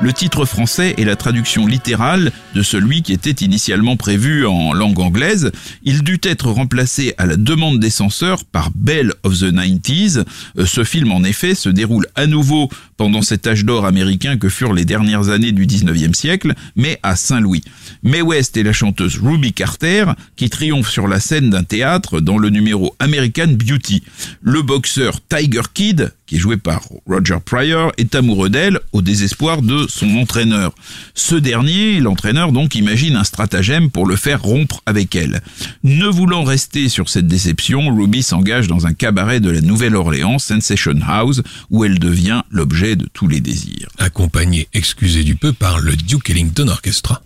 Le 0.00 0.12
titre 0.12 0.44
français 0.44 0.94
est 0.98 1.04
la 1.04 1.16
traduction 1.16 1.66
littérale 1.66 2.32
de 2.54 2.62
celui 2.62 3.02
qui 3.02 3.12
était 3.12 3.44
initialement 3.44 3.96
prévu 3.96 4.44
en 4.44 4.72
langue 4.72 4.98
anglaise. 4.98 5.52
Il 5.84 6.02
dut 6.02 6.20
être 6.24 6.50
remplacé 6.50 7.14
à 7.16 7.26
la 7.26 7.36
demande 7.36 7.78
des 7.78 7.90
censeurs 7.90 8.44
par 8.44 8.70
Belle 8.74 9.12
of 9.22 9.38
the 9.38 9.52
90s. 9.52 10.24
Euh, 10.58 10.66
Ce 10.66 10.82
film, 10.84 11.12
en 11.12 11.22
effet, 11.22 11.54
se 11.54 11.68
déroule 11.68 12.06
à 12.16 12.26
nouveau 12.26 12.68
pendant 12.96 13.22
cet 13.22 13.46
âge 13.46 13.64
d'or 13.64 13.86
américain 13.86 14.36
que 14.36 14.48
furent 14.48 14.72
les 14.72 14.84
dernières 14.84 15.28
années 15.28 15.52
du 15.52 15.66
19e 15.66 16.14
siècle, 16.14 16.54
mais 16.76 16.98
à 17.02 17.16
Saint-Louis. 17.16 17.62
Mae 18.02 18.22
West 18.22 18.56
est 18.56 18.62
la 18.62 18.72
chanteuse 18.72 19.20
Ruby 19.22 19.52
Carter 19.52 20.06
qui 20.36 20.50
triomphe 20.50 20.90
sur 20.90 21.08
la 21.08 21.20
scène 21.20 21.50
d'un 21.50 21.64
théâtre 21.64 22.20
dans 22.20 22.38
le 22.38 22.50
numéro 22.50 22.94
American 22.98 23.48
Beauty. 23.48 24.02
Le 24.42 24.62
boxeur 24.62 25.20
Tiger 25.28 25.62
Kid, 25.72 26.12
qui 26.26 26.36
est 26.36 26.38
joué 26.38 26.56
par 26.56 26.82
Roger 27.06 27.38
Pryor, 27.44 27.92
est 27.98 28.14
amoureux 28.14 28.50
d'elle 28.50 28.80
au 28.92 29.02
désespoir 29.02 29.62
de 29.62 29.86
son 29.88 30.16
entraîneur. 30.16 30.74
Ce 31.14 31.34
dernier, 31.34 32.00
l'entraîneur 32.00 32.52
donc, 32.52 32.74
imagine 32.74 33.16
un 33.16 33.24
stratagème 33.24 33.90
pour 33.90 34.06
le 34.06 34.16
faire 34.16 34.42
rompre 34.42 34.80
avec 34.86 35.14
elle. 35.14 35.42
Ne 35.82 36.06
voulant 36.06 36.44
rester 36.44 36.88
sur 36.88 37.08
cette 37.08 37.26
déception, 37.26 37.94
Ruby 37.94 38.22
s'engage 38.22 38.68
dans 38.68 38.86
un 38.86 38.94
cabaret 38.94 39.40
de 39.40 39.50
la 39.50 39.60
Nouvelle-Orléans, 39.60 40.38
Sensation 40.38 40.98
House, 41.06 41.42
où 41.70 41.84
elle 41.84 41.98
devient 41.98 42.42
l'objet 42.50 42.96
de 42.96 43.08
tous 43.12 43.28
les 43.28 43.40
désirs. 43.40 43.88
Accompagné, 43.98 44.68
excusez 44.72 45.24
du 45.24 45.36
peu, 45.36 45.52
par 45.52 45.78
le 45.78 45.96
Duke 45.96 46.30
Ellington 46.30 46.68
Orchestra. 46.68 47.22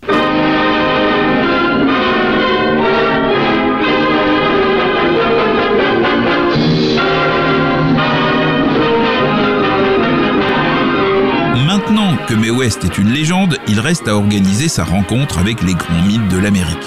Que 12.29 12.35
Mae 12.35 12.51
West 12.51 12.83
est 12.83 12.99
une 12.99 13.11
légende, 13.11 13.57
il 13.67 13.79
reste 13.79 14.07
à 14.07 14.15
organiser 14.15 14.67
sa 14.67 14.83
rencontre 14.83 15.39
avec 15.39 15.63
les 15.63 15.73
grands 15.73 16.03
mythes 16.03 16.27
de 16.27 16.37
l'Amérique. 16.37 16.77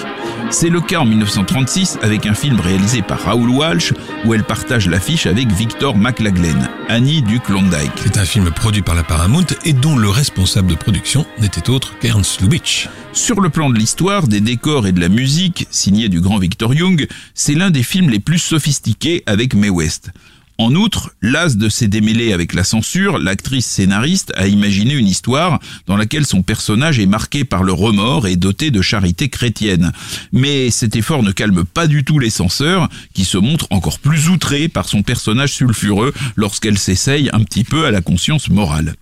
C'est 0.49 0.69
le 0.69 0.79
cas 0.79 0.99
en 0.99 1.05
1936 1.05 1.99
avec 2.01 2.25
un 2.25 2.33
film 2.33 2.61
réalisé 2.61 3.01
par 3.01 3.19
Raoul 3.19 3.49
Walsh 3.49 3.91
où 4.23 4.33
elle 4.33 4.45
partage 4.45 4.87
l'affiche 4.87 5.25
avec 5.25 5.51
Victor 5.51 5.97
McLaglen, 5.97 6.69
Annie 6.87 7.21
du 7.23 7.41
Klondike. 7.41 7.91
C'est 8.03 8.17
un 8.17 8.23
film 8.23 8.51
produit 8.51 8.83
par 8.83 8.95
la 8.95 9.03
Paramount 9.03 9.45
et 9.65 9.73
dont 9.73 9.97
le 9.97 10.09
responsable 10.09 10.69
de 10.69 10.75
production 10.75 11.25
n'était 11.39 11.69
autre 11.69 11.99
qu'Ernst 11.99 12.39
Lubitsch. 12.39 12.87
Sur 13.11 13.41
le 13.41 13.49
plan 13.49 13.69
de 13.69 13.77
l'histoire, 13.77 14.29
des 14.29 14.39
décors 14.39 14.87
et 14.87 14.93
de 14.93 15.01
la 15.01 15.09
musique, 15.09 15.67
signé 15.71 16.07
du 16.07 16.21
grand 16.21 16.37
Victor 16.37 16.73
Young, 16.73 17.05
c'est 17.33 17.55
l'un 17.55 17.69
des 17.69 17.83
films 17.83 18.09
les 18.09 18.19
plus 18.19 18.39
sophistiqués 18.39 19.23
avec 19.25 19.55
Mae 19.55 19.69
West. 19.69 20.11
En 20.59 20.75
outre, 20.75 21.11
las 21.21 21.57
de 21.57 21.67
ses 21.67 21.87
démêlés 21.87 22.31
avec 22.31 22.53
la 22.53 22.63
censure, 22.63 23.17
l'actrice 23.17 23.65
scénariste 23.65 24.31
a 24.35 24.47
imaginé 24.47 24.93
une 24.93 25.07
histoire 25.07 25.59
dans 25.87 25.97
laquelle 25.97 26.27
son 26.27 26.43
personnage 26.43 26.99
est 26.99 27.07
marqué 27.07 27.43
par 27.43 27.63
le 27.63 27.73
remords 27.73 28.27
et 28.27 28.35
doté 28.35 28.69
de 28.69 28.81
charité 28.81 29.29
chrétienne. 29.29 29.91
Mais 30.31 30.69
cet 30.69 30.95
effort 30.95 31.23
ne 31.23 31.31
calme 31.31 31.65
pas 31.65 31.87
du 31.87 32.03
tout 32.03 32.19
les 32.19 32.29
censeurs, 32.29 32.87
qui 33.13 33.25
se 33.25 33.39
montrent 33.39 33.67
encore 33.71 33.97
plus 33.97 34.29
outrés 34.29 34.67
par 34.67 34.87
son 34.87 35.01
personnage 35.01 35.53
sulfureux 35.53 36.13
lorsqu'elle 36.35 36.77
s'essaye 36.77 37.29
un 37.33 37.43
petit 37.43 37.63
peu 37.63 37.85
à 37.85 37.91
la 37.91 38.01
conscience 38.01 38.49
morale. 38.49 38.93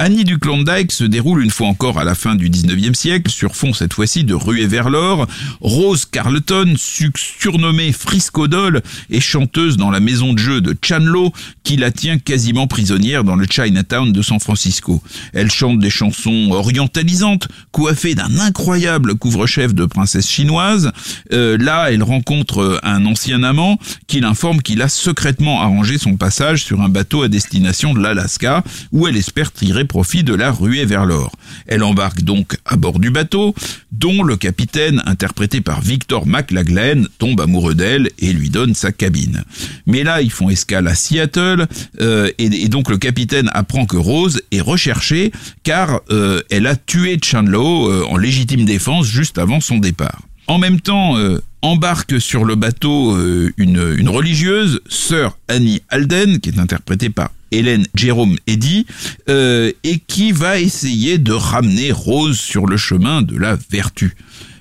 Annie 0.00 0.22
du 0.22 0.38
Klondike 0.38 0.92
se 0.92 1.02
déroule 1.02 1.42
une 1.42 1.50
fois 1.50 1.66
encore 1.66 1.98
à 1.98 2.04
la 2.04 2.14
fin 2.14 2.36
du 2.36 2.50
19e 2.50 2.94
siècle, 2.94 3.32
sur 3.32 3.56
fond 3.56 3.72
cette 3.72 3.92
fois-ci 3.92 4.22
de 4.22 4.32
ruée 4.32 4.68
vers 4.68 4.90
l'or. 4.90 5.26
Rose 5.60 6.04
Carleton, 6.04 6.74
surnommée 6.76 7.90
Frisco 7.90 8.46
Doll, 8.46 8.80
est 9.10 9.18
chanteuse 9.18 9.76
dans 9.76 9.90
la 9.90 9.98
maison 9.98 10.34
de 10.34 10.38
jeu 10.38 10.60
de 10.60 10.76
Chanlo, 10.80 11.32
qui 11.64 11.76
la 11.76 11.90
tient 11.90 12.18
quasiment 12.18 12.68
prisonnière 12.68 13.24
dans 13.24 13.34
le 13.34 13.44
Chinatown 13.50 14.12
de 14.12 14.22
San 14.22 14.38
Francisco. 14.38 15.02
Elle 15.32 15.50
chante 15.50 15.80
des 15.80 15.90
chansons 15.90 16.50
orientalisantes, 16.52 17.48
coiffée 17.72 18.14
d'un 18.14 18.38
incroyable 18.38 19.16
couvre-chef 19.16 19.74
de 19.74 19.84
princesse 19.84 20.30
chinoise. 20.30 20.92
Euh, 21.32 21.58
là, 21.58 21.90
elle 21.90 22.04
rencontre 22.04 22.78
un 22.84 23.04
ancien 23.04 23.42
amant 23.42 23.80
qui 24.06 24.20
l'informe 24.20 24.62
qu'il 24.62 24.80
a 24.80 24.88
secrètement 24.88 25.60
arrangé 25.60 25.98
son 25.98 26.16
passage 26.16 26.62
sur 26.62 26.82
un 26.82 26.88
bateau 26.88 27.22
à 27.22 27.28
destination 27.28 27.94
de 27.94 27.98
l'Alaska, 27.98 28.62
où 28.92 29.08
elle 29.08 29.16
espère 29.16 29.50
tirer 29.50 29.87
profit 29.88 30.22
de 30.22 30.34
la 30.34 30.52
ruée 30.52 30.84
vers 30.84 31.06
l'or. 31.06 31.32
Elle 31.66 31.82
embarque 31.82 32.22
donc 32.22 32.56
à 32.64 32.76
bord 32.76 33.00
du 33.00 33.10
bateau, 33.10 33.54
dont 33.90 34.22
le 34.22 34.36
capitaine, 34.36 35.02
interprété 35.06 35.60
par 35.60 35.80
Victor 35.80 36.26
McLaglen, 36.26 37.08
tombe 37.18 37.40
amoureux 37.40 37.74
d'elle 37.74 38.10
et 38.18 38.32
lui 38.32 38.50
donne 38.50 38.74
sa 38.74 38.92
cabine. 38.92 39.42
Mais 39.86 40.04
là, 40.04 40.22
ils 40.22 40.30
font 40.30 40.50
escale 40.50 40.86
à 40.86 40.94
Seattle, 40.94 41.66
euh, 42.00 42.30
et, 42.38 42.68
donc 42.68 42.90
le 42.90 42.98
capitaine 42.98 43.50
apprend 43.54 43.86
que 43.86 43.96
Rose 43.96 44.42
est 44.52 44.60
recherchée 44.60 45.32
car 45.64 46.00
euh, 46.10 46.42
elle 46.50 46.66
a 46.66 46.76
tué 46.76 47.18
Chandlo 47.22 47.90
euh, 47.90 48.04
en 48.08 48.16
légitime 48.16 48.64
défense 48.64 49.06
juste 49.06 49.38
avant 49.38 49.60
son 49.60 49.78
départ. 49.78 50.27
En 50.48 50.58
même 50.58 50.80
temps, 50.80 51.16
embarque 51.62 52.20
sur 52.20 52.44
le 52.44 52.54
bateau 52.54 53.16
une, 53.56 53.94
une 53.96 54.08
religieuse, 54.08 54.80
sœur 54.88 55.38
Annie 55.46 55.82
Alden, 55.88 56.40
qui 56.40 56.48
est 56.48 56.58
interprétée 56.58 57.10
par 57.10 57.30
Hélène 57.50 57.86
Jérôme 57.94 58.36
Eddy, 58.46 58.86
euh, 59.28 59.72
et 59.84 59.98
qui 59.98 60.32
va 60.32 60.58
essayer 60.58 61.18
de 61.18 61.32
ramener 61.32 61.92
Rose 61.92 62.38
sur 62.38 62.66
le 62.66 62.76
chemin 62.76 63.22
de 63.22 63.36
la 63.36 63.56
vertu. 63.70 64.16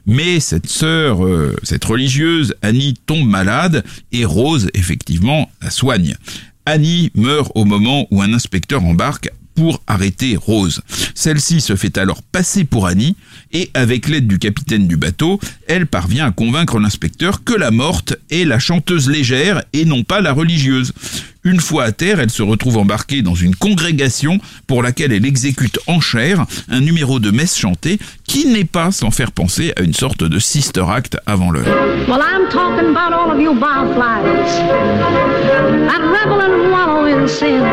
Mais 0.06 0.40
cette 0.40 0.68
sœur, 0.68 1.26
euh, 1.26 1.56
cette 1.64 1.84
religieuse, 1.84 2.56
Annie 2.62 2.94
tombe 3.06 3.28
malade 3.28 3.84
et 4.12 4.26
Rose, 4.26 4.70
effectivement, 4.74 5.50
la 5.62 5.70
soigne. 5.70 6.16
Annie 6.66 7.12
meurt 7.14 7.52
au 7.56 7.66
moment 7.66 8.08
où 8.12 8.22
un 8.22 8.34
inspecteur 8.34 8.84
embarque 8.84 9.30
pour 9.56 9.82
arrêter 9.88 10.38
Rose. 10.38 10.82
Celle-ci 11.16 11.62
se 11.62 11.76
fait 11.76 11.98
alors 11.98 12.22
passer 12.22 12.64
pour 12.64 12.86
Annie 12.86 13.16
et 13.58 13.72
avec 13.74 14.08
l'aide 14.08 14.28
du 14.28 14.38
capitaine 14.38 14.88
du 14.88 14.98
bateau, 14.98 15.40
elle 15.68 15.88
parvient 15.88 16.28
à 16.28 16.32
convaincre 16.32 16.80
l'inspecteur 16.80 17.44
que 17.44 17.56
la 17.56 17.72
morte 17.72 18.16
est 18.30 18.46
la 18.46 18.60
chanteuse 18.60 19.10
légère 19.10 19.64
et 19.74 19.84
non 19.84 20.04
pas 20.04 20.22
la 20.22 20.32
religieuse. 20.32 20.94
Une 21.44 21.60
fois 21.60 21.86
à 21.86 21.92
terre, 21.92 22.20
elle 22.20 22.30
se 22.30 22.44
retrouve 22.44 22.78
embarquée 22.78 23.24
dans 23.24 23.34
une 23.34 23.56
congrégation 23.56 24.38
pour 24.68 24.84
laquelle 24.84 25.12
elle 25.12 25.26
exécute 25.26 25.80
en 25.88 26.00
chair 26.00 26.46
un 26.70 26.82
numéro 26.82 27.20
de 27.20 27.32
messe 27.32 27.58
chantée 27.58 27.98
qui 28.26 28.46
n'est 28.46 28.64
pas 28.64 28.92
sans 28.92 29.10
faire 29.10 29.32
penser 29.32 29.74
à 29.76 29.82
une 29.82 29.94
sorte 29.94 30.24
de 30.24 30.38
sister 30.38 30.86
act 30.88 31.18
avant 31.26 31.50
l'heure. 31.50 31.66
Well, 32.08 32.20
I'm 32.22 32.50
talking 32.52 32.96
about 32.96 33.12
all 33.12 33.32
of 33.32 33.42
you 33.42 33.56
barflies 33.56 34.22
that 35.88 36.02
revel 36.02 36.42
and 36.42 36.72
wallow 36.72 37.06
in 37.06 37.28
sin. 37.28 37.64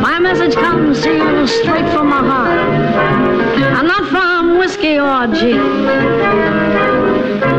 My 0.00 0.18
message 0.18 0.54
comes 0.54 1.02
to 1.02 1.12
you 1.14 1.46
straight 1.46 1.88
from 1.92 2.08
my 2.08 2.22
heart, 2.32 2.58
and 3.78 3.86
not 3.86 4.08
from 4.08 4.58
whiskey 4.58 4.98
or 4.98 5.26
gin. 5.26 5.84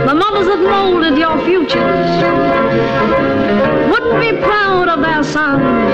The 0.07 0.15
mothers 0.15 0.47
that 0.47 0.61
molded 0.61 1.17
your 1.17 1.37
futures 1.45 2.11
wouldn't 3.91 4.19
be 4.19 4.41
proud 4.41 4.89
of 4.89 5.01
their 5.01 5.23
sons 5.23 5.91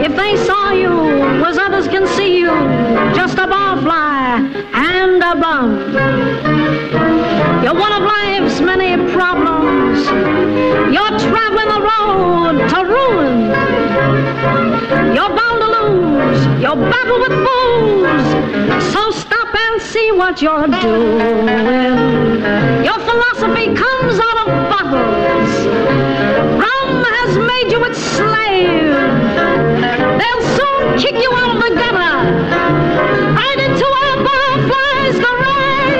if 0.00 0.16
they 0.16 0.36
saw 0.46 0.70
you 0.70 1.44
as 1.44 1.58
others 1.58 1.88
can 1.88 2.06
see 2.06 2.38
you, 2.38 2.54
just 3.14 3.36
a 3.38 3.46
barfly 3.46 4.54
and 4.72 5.22
a 5.22 5.34
bum. 5.34 5.70
You're 7.64 7.74
one 7.74 7.92
of 7.92 8.02
life's 8.02 8.60
many 8.60 8.96
problems. 9.12 10.06
You're 10.94 11.18
traveling 11.18 11.68
the 11.68 11.82
road 11.90 12.68
to 12.70 12.84
ruin. 12.84 13.67
You're 14.90 15.28
bound 15.36 15.60
to 15.60 15.68
lose 15.68 16.42
your 16.62 16.76
battle 16.76 17.20
with 17.20 17.34
fools. 17.44 18.26
So 18.92 19.10
stop 19.10 19.54
and 19.54 19.82
see 19.82 20.12
what 20.12 20.40
you're 20.40 20.66
doing. 20.66 21.98
Your 22.84 22.98
philosophy 22.98 23.66
comes 23.74 24.18
out 24.18 24.38
of 24.42 24.48
bottles. 24.72 25.52
Rum 26.62 27.04
has 27.04 27.36
made 27.36 27.70
you 27.70 27.84
its 27.84 27.98
slave. 28.16 28.96
They'll 30.20 30.44
soon 30.56 30.98
kick 30.98 31.16
you 31.22 31.32
out 31.34 31.50
of 31.54 31.60
the 31.62 31.70
gutter. 31.76 32.18
Right 33.34 33.58
into 33.66 33.86
a 33.86 34.24
butterfly's 34.24 35.18
grave. 35.20 35.97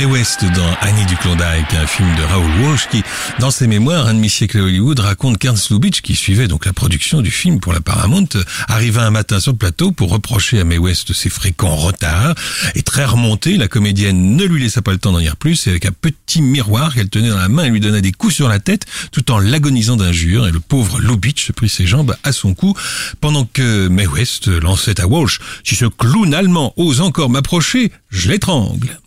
Mae 0.00 0.06
West 0.06 0.46
dans 0.54 0.76
Annie 0.80 1.04
du 1.04 1.16
Klondike, 1.18 1.74
un 1.74 1.86
film 1.86 2.08
de 2.16 2.22
Raoul 2.22 2.50
Walsh 2.62 2.88
qui, 2.90 3.02
dans 3.38 3.50
ses 3.50 3.66
mémoires, 3.66 4.06
un 4.06 4.14
demi-siècle 4.14 4.58
à 4.58 4.62
Hollywood, 4.62 4.98
raconte 4.98 5.36
qu'Ernst 5.36 5.70
Lubitsch, 5.70 6.00
qui 6.00 6.14
suivait 6.14 6.48
donc 6.48 6.64
la 6.64 6.72
production 6.72 7.20
du 7.20 7.30
film 7.30 7.60
pour 7.60 7.74
la 7.74 7.82
Paramount, 7.82 8.28
arriva 8.68 9.04
un 9.04 9.10
matin 9.10 9.40
sur 9.40 9.52
le 9.52 9.58
plateau 9.58 9.92
pour 9.92 10.10
reprocher 10.10 10.58
à 10.58 10.64
Mae 10.64 10.78
West 10.78 11.12
ses 11.12 11.28
fréquents 11.28 11.76
retards. 11.76 12.34
Et 12.74 12.82
très 12.82 13.04
remontée, 13.04 13.58
la 13.58 13.68
comédienne 13.68 14.36
ne 14.36 14.44
lui 14.44 14.62
laissa 14.62 14.80
pas 14.80 14.92
le 14.92 14.96
temps 14.96 15.12
d'en 15.12 15.18
dire 15.18 15.36
plus 15.36 15.66
et 15.66 15.70
avec 15.70 15.84
un 15.84 15.92
petit 15.92 16.40
miroir 16.40 16.94
qu'elle 16.94 17.10
tenait 17.10 17.28
dans 17.28 17.36
la 17.36 17.50
main, 17.50 17.64
elle 17.64 17.72
lui 17.72 17.80
donna 17.80 18.00
des 18.00 18.12
coups 18.12 18.34
sur 18.34 18.48
la 18.48 18.58
tête 18.58 18.86
tout 19.12 19.30
en 19.30 19.38
l'agonisant 19.38 19.96
d'injures 19.96 20.48
et 20.48 20.50
le 20.50 20.60
pauvre 20.60 20.98
Lubitsch 20.98 21.52
prit 21.52 21.68
ses 21.68 21.86
jambes 21.86 22.16
à 22.24 22.32
son 22.32 22.54
cou 22.54 22.74
pendant 23.20 23.44
que 23.44 23.88
Mae 23.88 24.06
West 24.06 24.46
lançait 24.46 24.98
à 24.98 25.06
Walsh 25.06 25.40
si 25.62 25.74
ce 25.74 25.84
clown 25.84 26.32
allemand 26.32 26.72
ose 26.78 27.02
encore 27.02 27.28
m'approcher, 27.28 27.92
je 28.08 28.30
l'étrangle. 28.30 28.98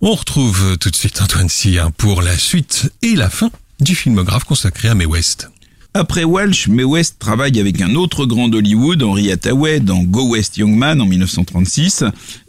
On 0.00 0.14
retrouve 0.14 0.78
tout 0.78 0.90
de 0.90 0.96
suite 0.96 1.20
Antoine 1.20 1.48
Cyr 1.48 1.92
pour 1.92 2.22
la 2.22 2.36
suite 2.38 2.92
et 3.02 3.14
la 3.16 3.28
fin 3.28 3.50
du 3.80 3.94
filmographe 3.94 4.44
consacré 4.44 4.88
à 4.88 4.94
Mae 4.94 5.06
West. 5.06 5.50
Après 5.92 6.22
Welsh, 6.22 6.68
Mae 6.68 6.84
West 6.84 7.16
travaille 7.18 7.58
avec 7.58 7.80
un 7.80 7.96
autre 7.96 8.24
grand 8.24 8.48
d'Hollywood, 8.48 9.02
Henry 9.02 9.32
Hathaway, 9.32 9.80
dans 9.80 10.04
Go 10.04 10.28
West 10.28 10.56
Young 10.56 10.76
Man 10.76 11.00
en 11.00 11.06
1936. 11.06 12.04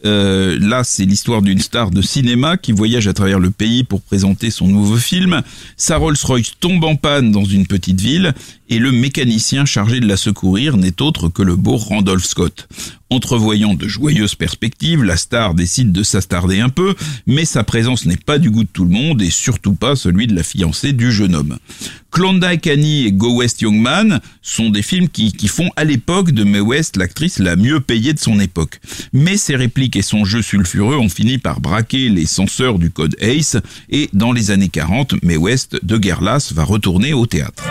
Euh, 0.05 0.59
là, 0.61 0.83
c'est 0.83 1.05
l'histoire 1.05 1.41
d'une 1.41 1.57
star 1.57 1.89
de 1.89 2.03
cinéma 2.03 2.57
qui 2.57 2.71
voyage 2.71 3.07
à 3.07 3.13
travers 3.13 3.39
le 3.39 3.49
pays 3.49 3.83
pour 3.83 4.01
présenter 4.01 4.51
son 4.51 4.67
nouveau 4.67 4.97
film. 4.97 5.41
Sa 5.75 5.97
Rolls-Royce 5.97 6.53
tombe 6.59 6.83
en 6.83 6.95
panne 6.95 7.31
dans 7.31 7.43
une 7.43 7.65
petite 7.65 7.99
ville 7.99 8.35
et 8.69 8.77
le 8.77 8.91
mécanicien 8.91 9.65
chargé 9.65 9.99
de 9.99 10.07
la 10.07 10.17
secourir 10.17 10.77
n'est 10.77 11.01
autre 11.01 11.27
que 11.27 11.41
le 11.41 11.55
beau 11.55 11.77
Randolph 11.77 12.25
Scott. 12.25 12.67
Entrevoyant 13.09 13.73
de 13.73 13.87
joyeuses 13.89 14.35
perspectives, 14.35 15.03
la 15.03 15.17
star 15.17 15.53
décide 15.53 15.91
de 15.91 16.03
s'astarder 16.03 16.61
un 16.61 16.69
peu, 16.69 16.95
mais 17.27 17.43
sa 17.43 17.65
présence 17.65 18.05
n'est 18.05 18.15
pas 18.15 18.37
du 18.37 18.49
goût 18.49 18.63
de 18.63 18.69
tout 18.71 18.85
le 18.85 18.91
monde 18.91 19.21
et 19.21 19.29
surtout 19.29 19.73
pas 19.73 19.97
celui 19.97 20.27
de 20.27 20.35
la 20.35 20.43
fiancée 20.43 20.93
du 20.93 21.11
jeune 21.11 21.35
homme. 21.35 21.57
Klondike 22.11 22.67
Annie 22.67 23.05
et 23.05 23.11
Go 23.11 23.37
West 23.37 23.61
Young 23.61 23.79
Man 23.79 24.19
sont 24.41 24.69
des 24.69 24.81
films 24.81 25.07
qui, 25.07 25.31
font 25.47 25.69
à 25.75 25.85
l'époque 25.85 26.31
de 26.31 26.43
Mae 26.43 26.59
West 26.59 26.97
l'actrice 26.97 27.39
la 27.39 27.55
mieux 27.55 27.79
payée 27.79 28.13
de 28.13 28.19
son 28.19 28.39
époque. 28.39 28.79
Mais 29.13 29.37
ses 29.37 29.55
répliques 29.55 29.95
et 29.95 30.01
son 30.01 30.25
jeu 30.25 30.41
sulfureux 30.41 30.97
ont 30.97 31.09
fini 31.09 31.37
par 31.37 31.61
braquer 31.61 32.09
les 32.09 32.25
censeurs 32.25 32.79
du 32.79 32.91
code 32.91 33.15
ACE 33.21 33.57
et 33.89 34.09
dans 34.13 34.33
les 34.33 34.51
années 34.51 34.69
40, 34.69 35.23
Mae 35.23 35.37
West 35.37 35.79
de 35.83 35.97
guerre 35.97 36.21
lasse 36.21 36.53
va 36.53 36.63
retourner 36.63 37.13
au 37.13 37.25
théâtre. 37.25 37.63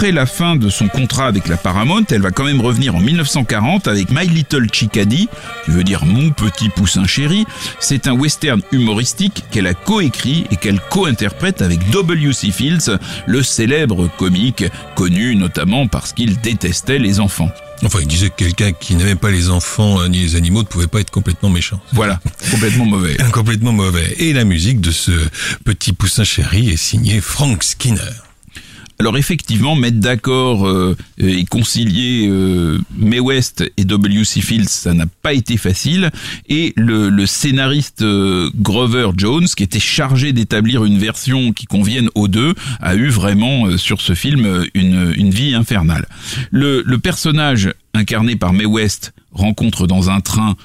Après 0.00 0.12
la 0.12 0.24
fin 0.24 0.56
de 0.56 0.70
son 0.70 0.88
contrat 0.88 1.26
avec 1.26 1.46
la 1.46 1.58
Paramount, 1.58 2.06
elle 2.10 2.22
va 2.22 2.30
quand 2.30 2.44
même 2.44 2.62
revenir 2.62 2.96
en 2.96 3.00
1940 3.00 3.86
avec 3.86 4.10
My 4.10 4.26
Little 4.26 4.66
Chickadee, 4.72 5.28
qui 5.66 5.70
veut 5.70 5.84
dire 5.84 6.06
Mon 6.06 6.30
petit 6.30 6.70
poussin 6.70 7.06
chéri. 7.06 7.44
C'est 7.80 8.06
un 8.06 8.12
western 8.12 8.62
humoristique 8.72 9.44
qu'elle 9.50 9.66
a 9.66 9.74
coécrit 9.74 10.46
et 10.50 10.56
qu'elle 10.56 10.80
co-interprète 10.80 11.60
avec 11.60 11.90
W.C. 11.90 12.50
Fields, 12.50 12.98
le 13.26 13.42
célèbre 13.42 14.08
comique 14.16 14.64
connu 14.96 15.36
notamment 15.36 15.86
parce 15.86 16.14
qu'il 16.14 16.40
détestait 16.40 16.98
les 16.98 17.20
enfants. 17.20 17.50
Enfin, 17.84 17.98
il 18.00 18.08
disait 18.08 18.30
que 18.30 18.36
quelqu'un 18.36 18.72
qui 18.72 18.94
n'aimait 18.94 19.16
pas 19.16 19.30
les 19.30 19.50
enfants 19.50 20.00
euh, 20.00 20.08
ni 20.08 20.20
les 20.20 20.34
animaux 20.34 20.62
ne 20.62 20.66
pouvait 20.66 20.86
pas 20.86 21.00
être 21.00 21.10
complètement 21.10 21.50
méchant. 21.50 21.78
Voilà, 21.92 22.20
complètement 22.50 22.86
mauvais. 22.86 23.18
Complètement 23.32 23.72
mauvais. 23.72 24.14
Et 24.16 24.32
la 24.32 24.44
musique 24.44 24.80
de 24.80 24.92
ce 24.92 25.12
petit 25.66 25.92
poussin 25.92 26.24
chéri 26.24 26.70
est 26.70 26.78
signée 26.78 27.20
Frank 27.20 27.62
Skinner. 27.62 28.29
Alors 29.00 29.16
effectivement, 29.16 29.76
mettre 29.76 29.96
d'accord 29.96 30.68
euh, 30.68 30.94
et 31.16 31.46
concilier 31.46 32.28
euh, 32.28 32.78
Mae 32.98 33.18
West 33.18 33.64
et 33.78 33.86
W.C. 33.86 34.42
Fields, 34.42 34.68
ça 34.68 34.92
n'a 34.92 35.06
pas 35.22 35.32
été 35.32 35.56
facile. 35.56 36.10
Et 36.50 36.74
le, 36.76 37.24
scénariste 37.24 38.02
euh, 38.02 38.50
Grover 38.56 39.12
Jones, 39.16 39.46
qui 39.46 39.62
était 39.62 39.80
chargé 39.80 40.34
d'établir 40.34 40.84
une 40.84 40.98
version 40.98 41.54
qui 41.54 41.64
convienne 41.64 42.10
aux 42.14 42.28
deux, 42.28 42.52
a 42.80 42.94
eu 42.94 43.08
vraiment 43.08 43.68
euh, 43.68 43.78
sur 43.78 44.02
ce 44.02 44.12
film 44.12 44.66
une, 44.74 45.14
une 45.16 45.30
vie 45.30 45.54
infernale. 45.54 46.06
Le, 46.50 46.82
le 46.84 46.98
personnage 46.98 47.72
incarné 47.94 48.36
par 48.36 48.52
Mae 48.52 48.66
West 48.66 49.14
rencontre 49.32 49.86
dans 49.86 50.10
un 50.10 50.20
train 50.20 50.56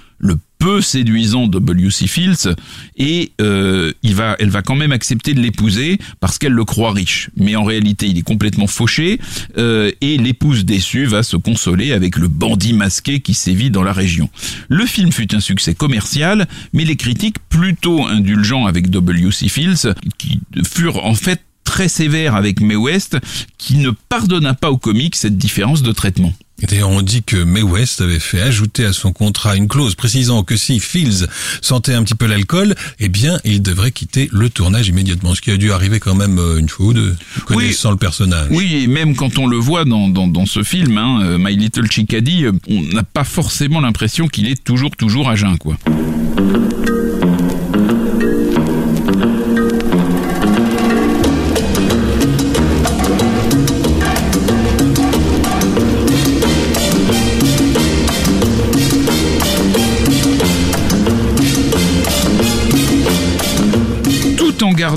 peu 0.57 0.81
séduisant 0.81 1.47
W.C. 1.47 2.07
Fields 2.07 2.55
et 2.97 3.31
euh, 3.41 3.91
il 4.03 4.15
va, 4.15 4.35
elle 4.39 4.49
va 4.49 4.61
quand 4.61 4.75
même 4.75 4.91
accepter 4.91 5.33
de 5.33 5.39
l'épouser 5.39 5.97
parce 6.19 6.37
qu'elle 6.37 6.53
le 6.53 6.65
croit 6.65 6.91
riche. 6.91 7.29
Mais 7.37 7.55
en 7.55 7.63
réalité, 7.63 8.07
il 8.07 8.17
est 8.17 8.23
complètement 8.23 8.67
fauché 8.67 9.19
euh, 9.57 9.91
et 10.01 10.17
l'épouse 10.17 10.65
déçue 10.65 11.05
va 11.05 11.23
se 11.23 11.37
consoler 11.37 11.91
avec 11.91 12.17
le 12.17 12.27
bandit 12.27 12.73
masqué 12.73 13.19
qui 13.19 13.33
sévit 13.33 13.69
dans 13.69 13.83
la 13.83 13.93
région. 13.93 14.29
Le 14.69 14.85
film 14.85 15.11
fut 15.11 15.33
un 15.35 15.39
succès 15.39 15.73
commercial, 15.73 16.47
mais 16.73 16.85
les 16.85 16.95
critiques 16.95 17.37
plutôt 17.49 18.05
indulgents 18.05 18.65
avec 18.65 18.89
W.C. 18.89 19.49
Fields, 19.49 19.93
qui 20.17 20.39
furent 20.63 21.05
en 21.05 21.15
fait 21.15 21.41
très 21.63 21.89
sévères 21.89 22.35
avec 22.35 22.61
Mae 22.61 22.75
West, 22.75 23.17
qui 23.57 23.77
ne 23.77 23.89
pardonna 23.89 24.53
pas 24.53 24.71
au 24.71 24.77
comique 24.77 25.15
cette 25.15 25.37
différence 25.37 25.81
de 25.81 25.91
traitement. 25.91 26.33
D'ailleurs, 26.61 26.89
on 26.89 27.01
dit 27.01 27.21
que 27.21 27.43
Mae 27.43 27.63
West 27.63 27.99
avait 27.99 28.19
fait 28.19 28.41
ajouter 28.41 28.85
à 28.85 28.93
son 28.93 29.11
contrat 29.11 29.55
une 29.57 29.67
clause 29.67 29.95
précisant 29.95 30.43
que 30.43 30.55
si 30.55 30.79
Fields 30.79 31.27
sentait 31.61 31.93
un 31.93 32.03
petit 32.03 32.15
peu 32.15 32.27
l'alcool, 32.27 32.75
eh 32.99 33.09
bien, 33.09 33.39
il 33.43 33.61
devrait 33.61 33.91
quitter 33.91 34.29
le 34.31 34.49
tournage 34.49 34.87
immédiatement. 34.87 35.35
Ce 35.35 35.41
qui 35.41 35.51
a 35.51 35.57
dû 35.57 35.71
arriver 35.73 35.99
quand 35.99 36.15
même 36.15 36.39
euh, 36.39 36.57
une 36.57 36.69
fois 36.69 36.87
ou 36.87 36.93
deux, 36.93 37.15
connaissant 37.45 37.91
le 37.91 37.97
personnage. 37.97 38.47
Oui, 38.51 38.83
et 38.83 38.87
même 38.87 39.15
quand 39.15 39.37
on 39.37 39.47
le 39.47 39.57
voit 39.57 39.83
dans, 39.83 40.07
dans, 40.07 40.27
dans 40.27 40.45
ce 40.45 40.63
film, 40.63 40.97
hein, 40.97 41.19
euh, 41.23 41.37
My 41.37 41.55
Little 41.55 41.91
Chickadee, 41.91 42.45
euh, 42.45 42.53
on 42.69 42.81
n'a 42.81 43.03
pas 43.03 43.25
forcément 43.25 43.81
l'impression 43.81 44.27
qu'il 44.27 44.47
est 44.47 44.63
toujours, 44.63 44.91
toujours 44.95 45.29
à 45.29 45.35
jeun, 45.35 45.57
quoi. 45.57 45.77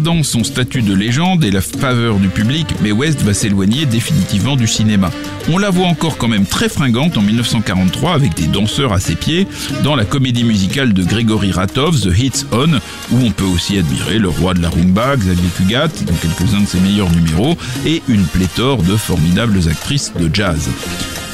Son 0.09 0.43
statut 0.43 0.81
de 0.81 0.95
légende 0.95 1.45
et 1.45 1.51
la 1.51 1.61
faveur 1.61 2.17
du 2.17 2.29
public, 2.29 2.67
Mae 2.81 2.93
West 2.93 3.21
va 3.21 3.35
s'éloigner 3.35 3.85
définitivement 3.85 4.57
du 4.57 4.67
cinéma. 4.67 5.11
On 5.51 5.59
la 5.59 5.69
voit 5.69 5.87
encore 5.87 6.17
quand 6.17 6.29
même 6.29 6.47
très 6.47 6.71
fringante 6.71 7.19
en 7.19 7.21
1943 7.21 8.15
avec 8.15 8.35
des 8.35 8.47
danseurs 8.47 8.95
à 8.95 9.01
ses 9.01 9.17
pieds 9.17 9.47
dans 9.85 9.97
la 9.97 10.07
comédie 10.07 10.45
musicale 10.45 10.95
de 10.95 11.05
Gregory 11.05 11.53
Ratov, 11.53 12.01
The 12.01 12.19
Hits 12.19 12.47
On, 12.53 12.73
où 13.13 13.23
on 13.23 13.31
peut 13.31 13.45
aussi 13.45 13.77
admirer 13.77 14.19
le 14.19 14.31
roi 14.31 14.55
de 14.55 14.63
la 14.63 14.71
rumba, 14.71 15.15
Xavier 15.15 15.51
Cugat, 15.59 15.89
dans 16.07 16.15
quelques-uns 16.15 16.63
de 16.63 16.67
ses 16.67 16.81
meilleurs 16.81 17.11
numéros, 17.11 17.59
et 17.85 18.03
une 18.09 18.25
pléthore 18.25 18.83
de 18.83 18.97
formidables 18.97 19.69
actrices 19.69 20.15
de 20.19 20.35
jazz. 20.35 20.71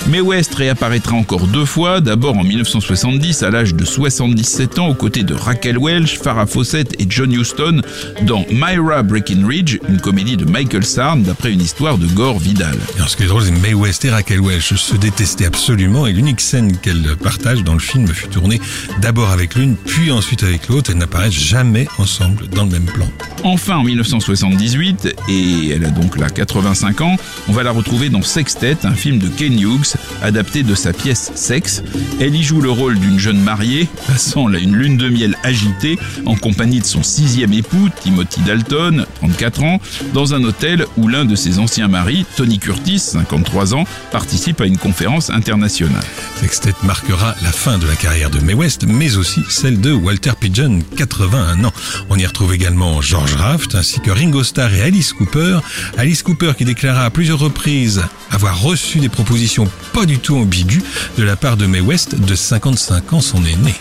Mae 0.06 0.20
West 0.20 0.54
réapparaîtra 0.54 1.16
encore 1.16 1.46
deux 1.46 1.64
fois, 1.64 2.02
d'abord 2.02 2.36
en 2.36 2.44
1970 2.44 3.42
à 3.42 3.50
l'âge 3.50 3.74
de 3.74 3.86
77 3.86 4.78
ans 4.78 4.88
aux 4.88 4.94
côtés 4.94 5.22
de 5.22 5.32
Raquel 5.32 5.78
Welch, 5.78 6.18
Farrah 6.18 6.46
Fawcett 6.46 7.00
et 7.00 7.06
John 7.08 7.32
Huston 7.32 7.80
dans 8.22 8.44
Myra 8.50 9.02
Breckinridge, 9.02 9.78
une 9.88 10.00
comédie 10.00 10.36
de 10.36 10.44
Michael 10.44 10.84
Sarn 10.84 11.22
d'après 11.22 11.52
une 11.52 11.62
histoire 11.62 11.96
de 11.96 12.06
Gore 12.06 12.38
Vidal. 12.38 12.76
Alors, 12.96 13.08
ce 13.08 13.16
qui 13.16 13.22
est 13.22 13.26
drôle, 13.26 13.44
c'est 13.44 13.52
que 13.52 13.66
Mae 13.66 13.72
West 13.72 14.04
et 14.04 14.10
Raquel 14.10 14.42
Welch 14.42 14.74
se 14.74 14.96
détestaient 14.96 15.46
absolument 15.46 16.06
et 16.06 16.12
l'unique 16.12 16.42
scène 16.42 16.76
qu'elles 16.76 17.16
partagent 17.16 17.64
dans 17.64 17.72
le 17.72 17.78
film 17.78 18.06
fut 18.08 18.28
tournée 18.28 18.60
d'abord 19.00 19.30
avec 19.30 19.54
l'une, 19.54 19.74
puis 19.74 20.10
ensuite 20.10 20.42
avec 20.42 20.68
l'autre. 20.68 20.90
Elles 20.90 20.98
n'apparaissent 20.98 21.32
jamais 21.32 21.88
ensemble 21.96 22.48
dans 22.48 22.64
le 22.64 22.70
même 22.70 22.84
plan. 22.84 23.08
Enfin 23.42 23.76
en 23.76 23.84
1978, 23.84 25.14
et 25.28 25.70
elle 25.70 25.86
a 25.86 25.90
donc 25.90 26.18
là 26.18 26.28
85 26.28 27.00
ans, 27.00 27.16
on 27.48 27.52
va 27.52 27.62
la 27.62 27.70
retrouver 27.70 28.10
dans 28.10 28.22
Sextet, 28.22 28.78
un 28.84 28.94
film 28.94 29.18
de 29.18 29.28
Ken 29.28 29.58
Hughes, 29.58 29.93
adapté 30.22 30.62
de 30.62 30.74
sa 30.74 30.92
pièce 30.92 31.32
Sex. 31.34 31.82
Elle 32.20 32.34
y 32.34 32.42
joue 32.42 32.60
le 32.60 32.70
rôle 32.70 32.98
d'une 32.98 33.18
jeune 33.18 33.40
mariée, 33.40 33.88
passant 34.06 34.48
une 34.48 34.76
lune 34.76 34.96
de 34.96 35.08
miel 35.08 35.36
agitée, 35.42 35.98
en 36.26 36.36
compagnie 36.36 36.80
de 36.80 36.84
son 36.84 37.02
sixième 37.02 37.52
époux, 37.52 37.88
Timothy 38.02 38.40
Dalton, 38.40 39.06
34 39.16 39.62
ans, 39.64 39.80
dans 40.12 40.34
un 40.34 40.42
hôtel 40.44 40.86
où 40.96 41.08
l'un 41.08 41.24
de 41.24 41.34
ses 41.34 41.58
anciens 41.58 41.88
maris, 41.88 42.26
Tony 42.36 42.58
Curtis, 42.58 42.98
53 42.98 43.74
ans, 43.74 43.84
participe 44.10 44.60
à 44.60 44.66
une 44.66 44.78
conférence 44.78 45.30
internationale. 45.30 46.04
Sextet 46.40 46.74
marquera 46.82 47.34
la 47.42 47.52
fin 47.52 47.78
de 47.78 47.86
la 47.86 47.96
carrière 47.96 48.30
de 48.30 48.40
Mae 48.40 48.54
West, 48.54 48.84
mais 48.86 49.16
aussi 49.16 49.42
celle 49.48 49.80
de 49.80 49.92
Walter 49.92 50.32
Pidgeon, 50.38 50.80
81 50.96 51.64
ans. 51.64 51.72
On 52.10 52.16
y 52.16 52.26
retrouve 52.26 52.54
également 52.54 53.00
George 53.00 53.34
Raft, 53.34 53.74
ainsi 53.74 54.00
que 54.00 54.10
Ringo 54.10 54.42
Starr 54.42 54.72
et 54.74 54.82
Alice 54.82 55.12
Cooper. 55.12 55.60
Alice 55.96 56.22
Cooper 56.22 56.52
qui 56.56 56.64
déclara 56.64 57.04
à 57.04 57.10
plusieurs 57.10 57.38
reprises 57.38 58.02
avoir 58.30 58.60
reçu 58.60 58.98
des 58.98 59.08
propositions 59.08 59.68
pas 59.92 60.06
du 60.06 60.18
tout 60.18 60.36
ambiguës 60.36 60.82
de 61.18 61.24
la 61.24 61.36
part 61.36 61.56
de 61.56 61.66
Mae 61.66 61.80
West, 61.80 62.20
de 62.20 62.34
55 62.34 63.12
ans, 63.12 63.20
son 63.20 63.44
aîné. 63.44 63.74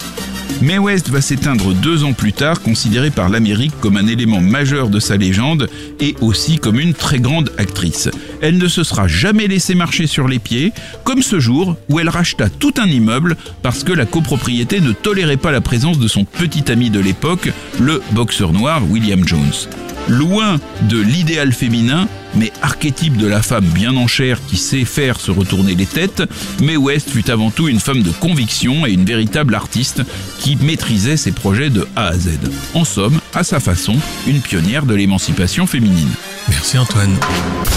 Mae 0.62 0.78
West 0.78 1.10
va 1.10 1.22
s'éteindre 1.22 1.74
deux 1.74 2.04
ans 2.04 2.14
plus 2.14 2.32
tard, 2.32 2.62
considérée 2.62 3.12
par 3.12 3.30
l'Amérique 3.30 3.74
comme 3.82 3.98
un 3.98 4.08
élément 4.08 4.40
majeur 4.40 4.90
de 4.90 5.00
sa 5.00 5.18
légende 5.18 5.70
et 6.00 6.16
aussi 6.22 6.58
comme 6.58 6.80
une 6.80 6.94
très 6.94 7.20
grande 7.20 7.52
actrice. 7.58 8.10
Elle 8.42 8.58
ne 8.58 8.68
se 8.68 8.84
sera 8.84 9.08
jamais 9.08 9.48
laissée 9.48 9.76
marcher 9.76 10.08
sur 10.08 10.28
les 10.28 10.40
pieds, 10.40 10.72
comme 11.04 11.22
ce 11.22 11.40
jour 11.40 11.76
où 11.90 12.00
elle 12.00 12.10
racheta 12.10 12.50
tout 12.50 12.74
un 12.78 12.88
immeuble 12.88 13.36
parce 13.62 13.84
que 13.84 13.94
la 13.94 14.06
copropriété 14.06 14.80
ne 14.80 14.92
tolérait 14.92 15.38
pas 15.38 15.52
la 15.52 15.62
présence 15.62 16.00
de 16.00 16.08
son 16.08 16.24
petit 16.24 16.72
ami 16.72 16.90
de 16.90 17.00
l'époque, 17.00 17.52
le 17.80 18.02
boxeur 18.12 18.54
noir 18.54 18.82
William 18.90 19.28
Jones. 19.28 19.68
Loin 20.08 20.60
de 20.82 21.00
l'idéal 21.00 21.54
féminin, 21.54 22.08
mais 22.36 22.52
archétype 22.62 23.18
de 23.18 23.28
la 23.28 23.42
femme 23.42 23.66
bien 23.66 23.96
en 23.96 24.08
chair 24.08 24.40
qui 24.48 24.58
sait 24.58 24.86
faire 24.86 25.20
se 25.20 25.32
retourner 25.32 25.76
les 25.76 25.86
têtes, 25.86 26.24
Mae 26.62 26.76
West 26.76 27.10
fut 27.10 27.30
avant 27.32 27.52
tout 27.52 27.68
une 27.68 27.80
femme 27.80 28.04
de 28.04 28.12
conviction 28.12 28.86
et 28.86 28.92
une 28.92 29.06
véritable 29.06 29.56
artiste 29.56 30.02
qui 30.40 30.58
maîtrisait 30.58 31.18
ses 31.18 31.32
projets 31.32 31.70
de 31.70 31.88
A 31.96 32.08
à 32.08 32.18
Z. 32.18 32.32
En 32.74 32.84
somme, 32.84 33.20
à 33.34 33.44
sa 33.44 33.60
façon, 33.60 33.96
une 34.28 34.42
pionnière 34.42 34.86
de 34.86 34.94
l'émancipation 34.94 35.68
féminine. 35.68 36.12
Merci 36.50 36.78
Antoine. 36.78 37.16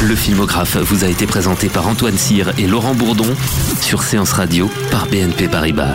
Le 0.02 0.16
filmographe 0.16 0.76
vous 0.78 1.04
a 1.04 1.08
été 1.08 1.26
présenté 1.26 1.68
par 1.68 1.86
Antoine 1.86 2.18
Cyr 2.18 2.52
et 2.58 2.66
Laurent 2.66 2.94
Bourdon 2.94 3.34
sur 3.80 4.02
Séance 4.02 4.32
Radio 4.32 4.70
par 4.90 5.06
BNP 5.06 5.48
Paribas. 5.48 5.94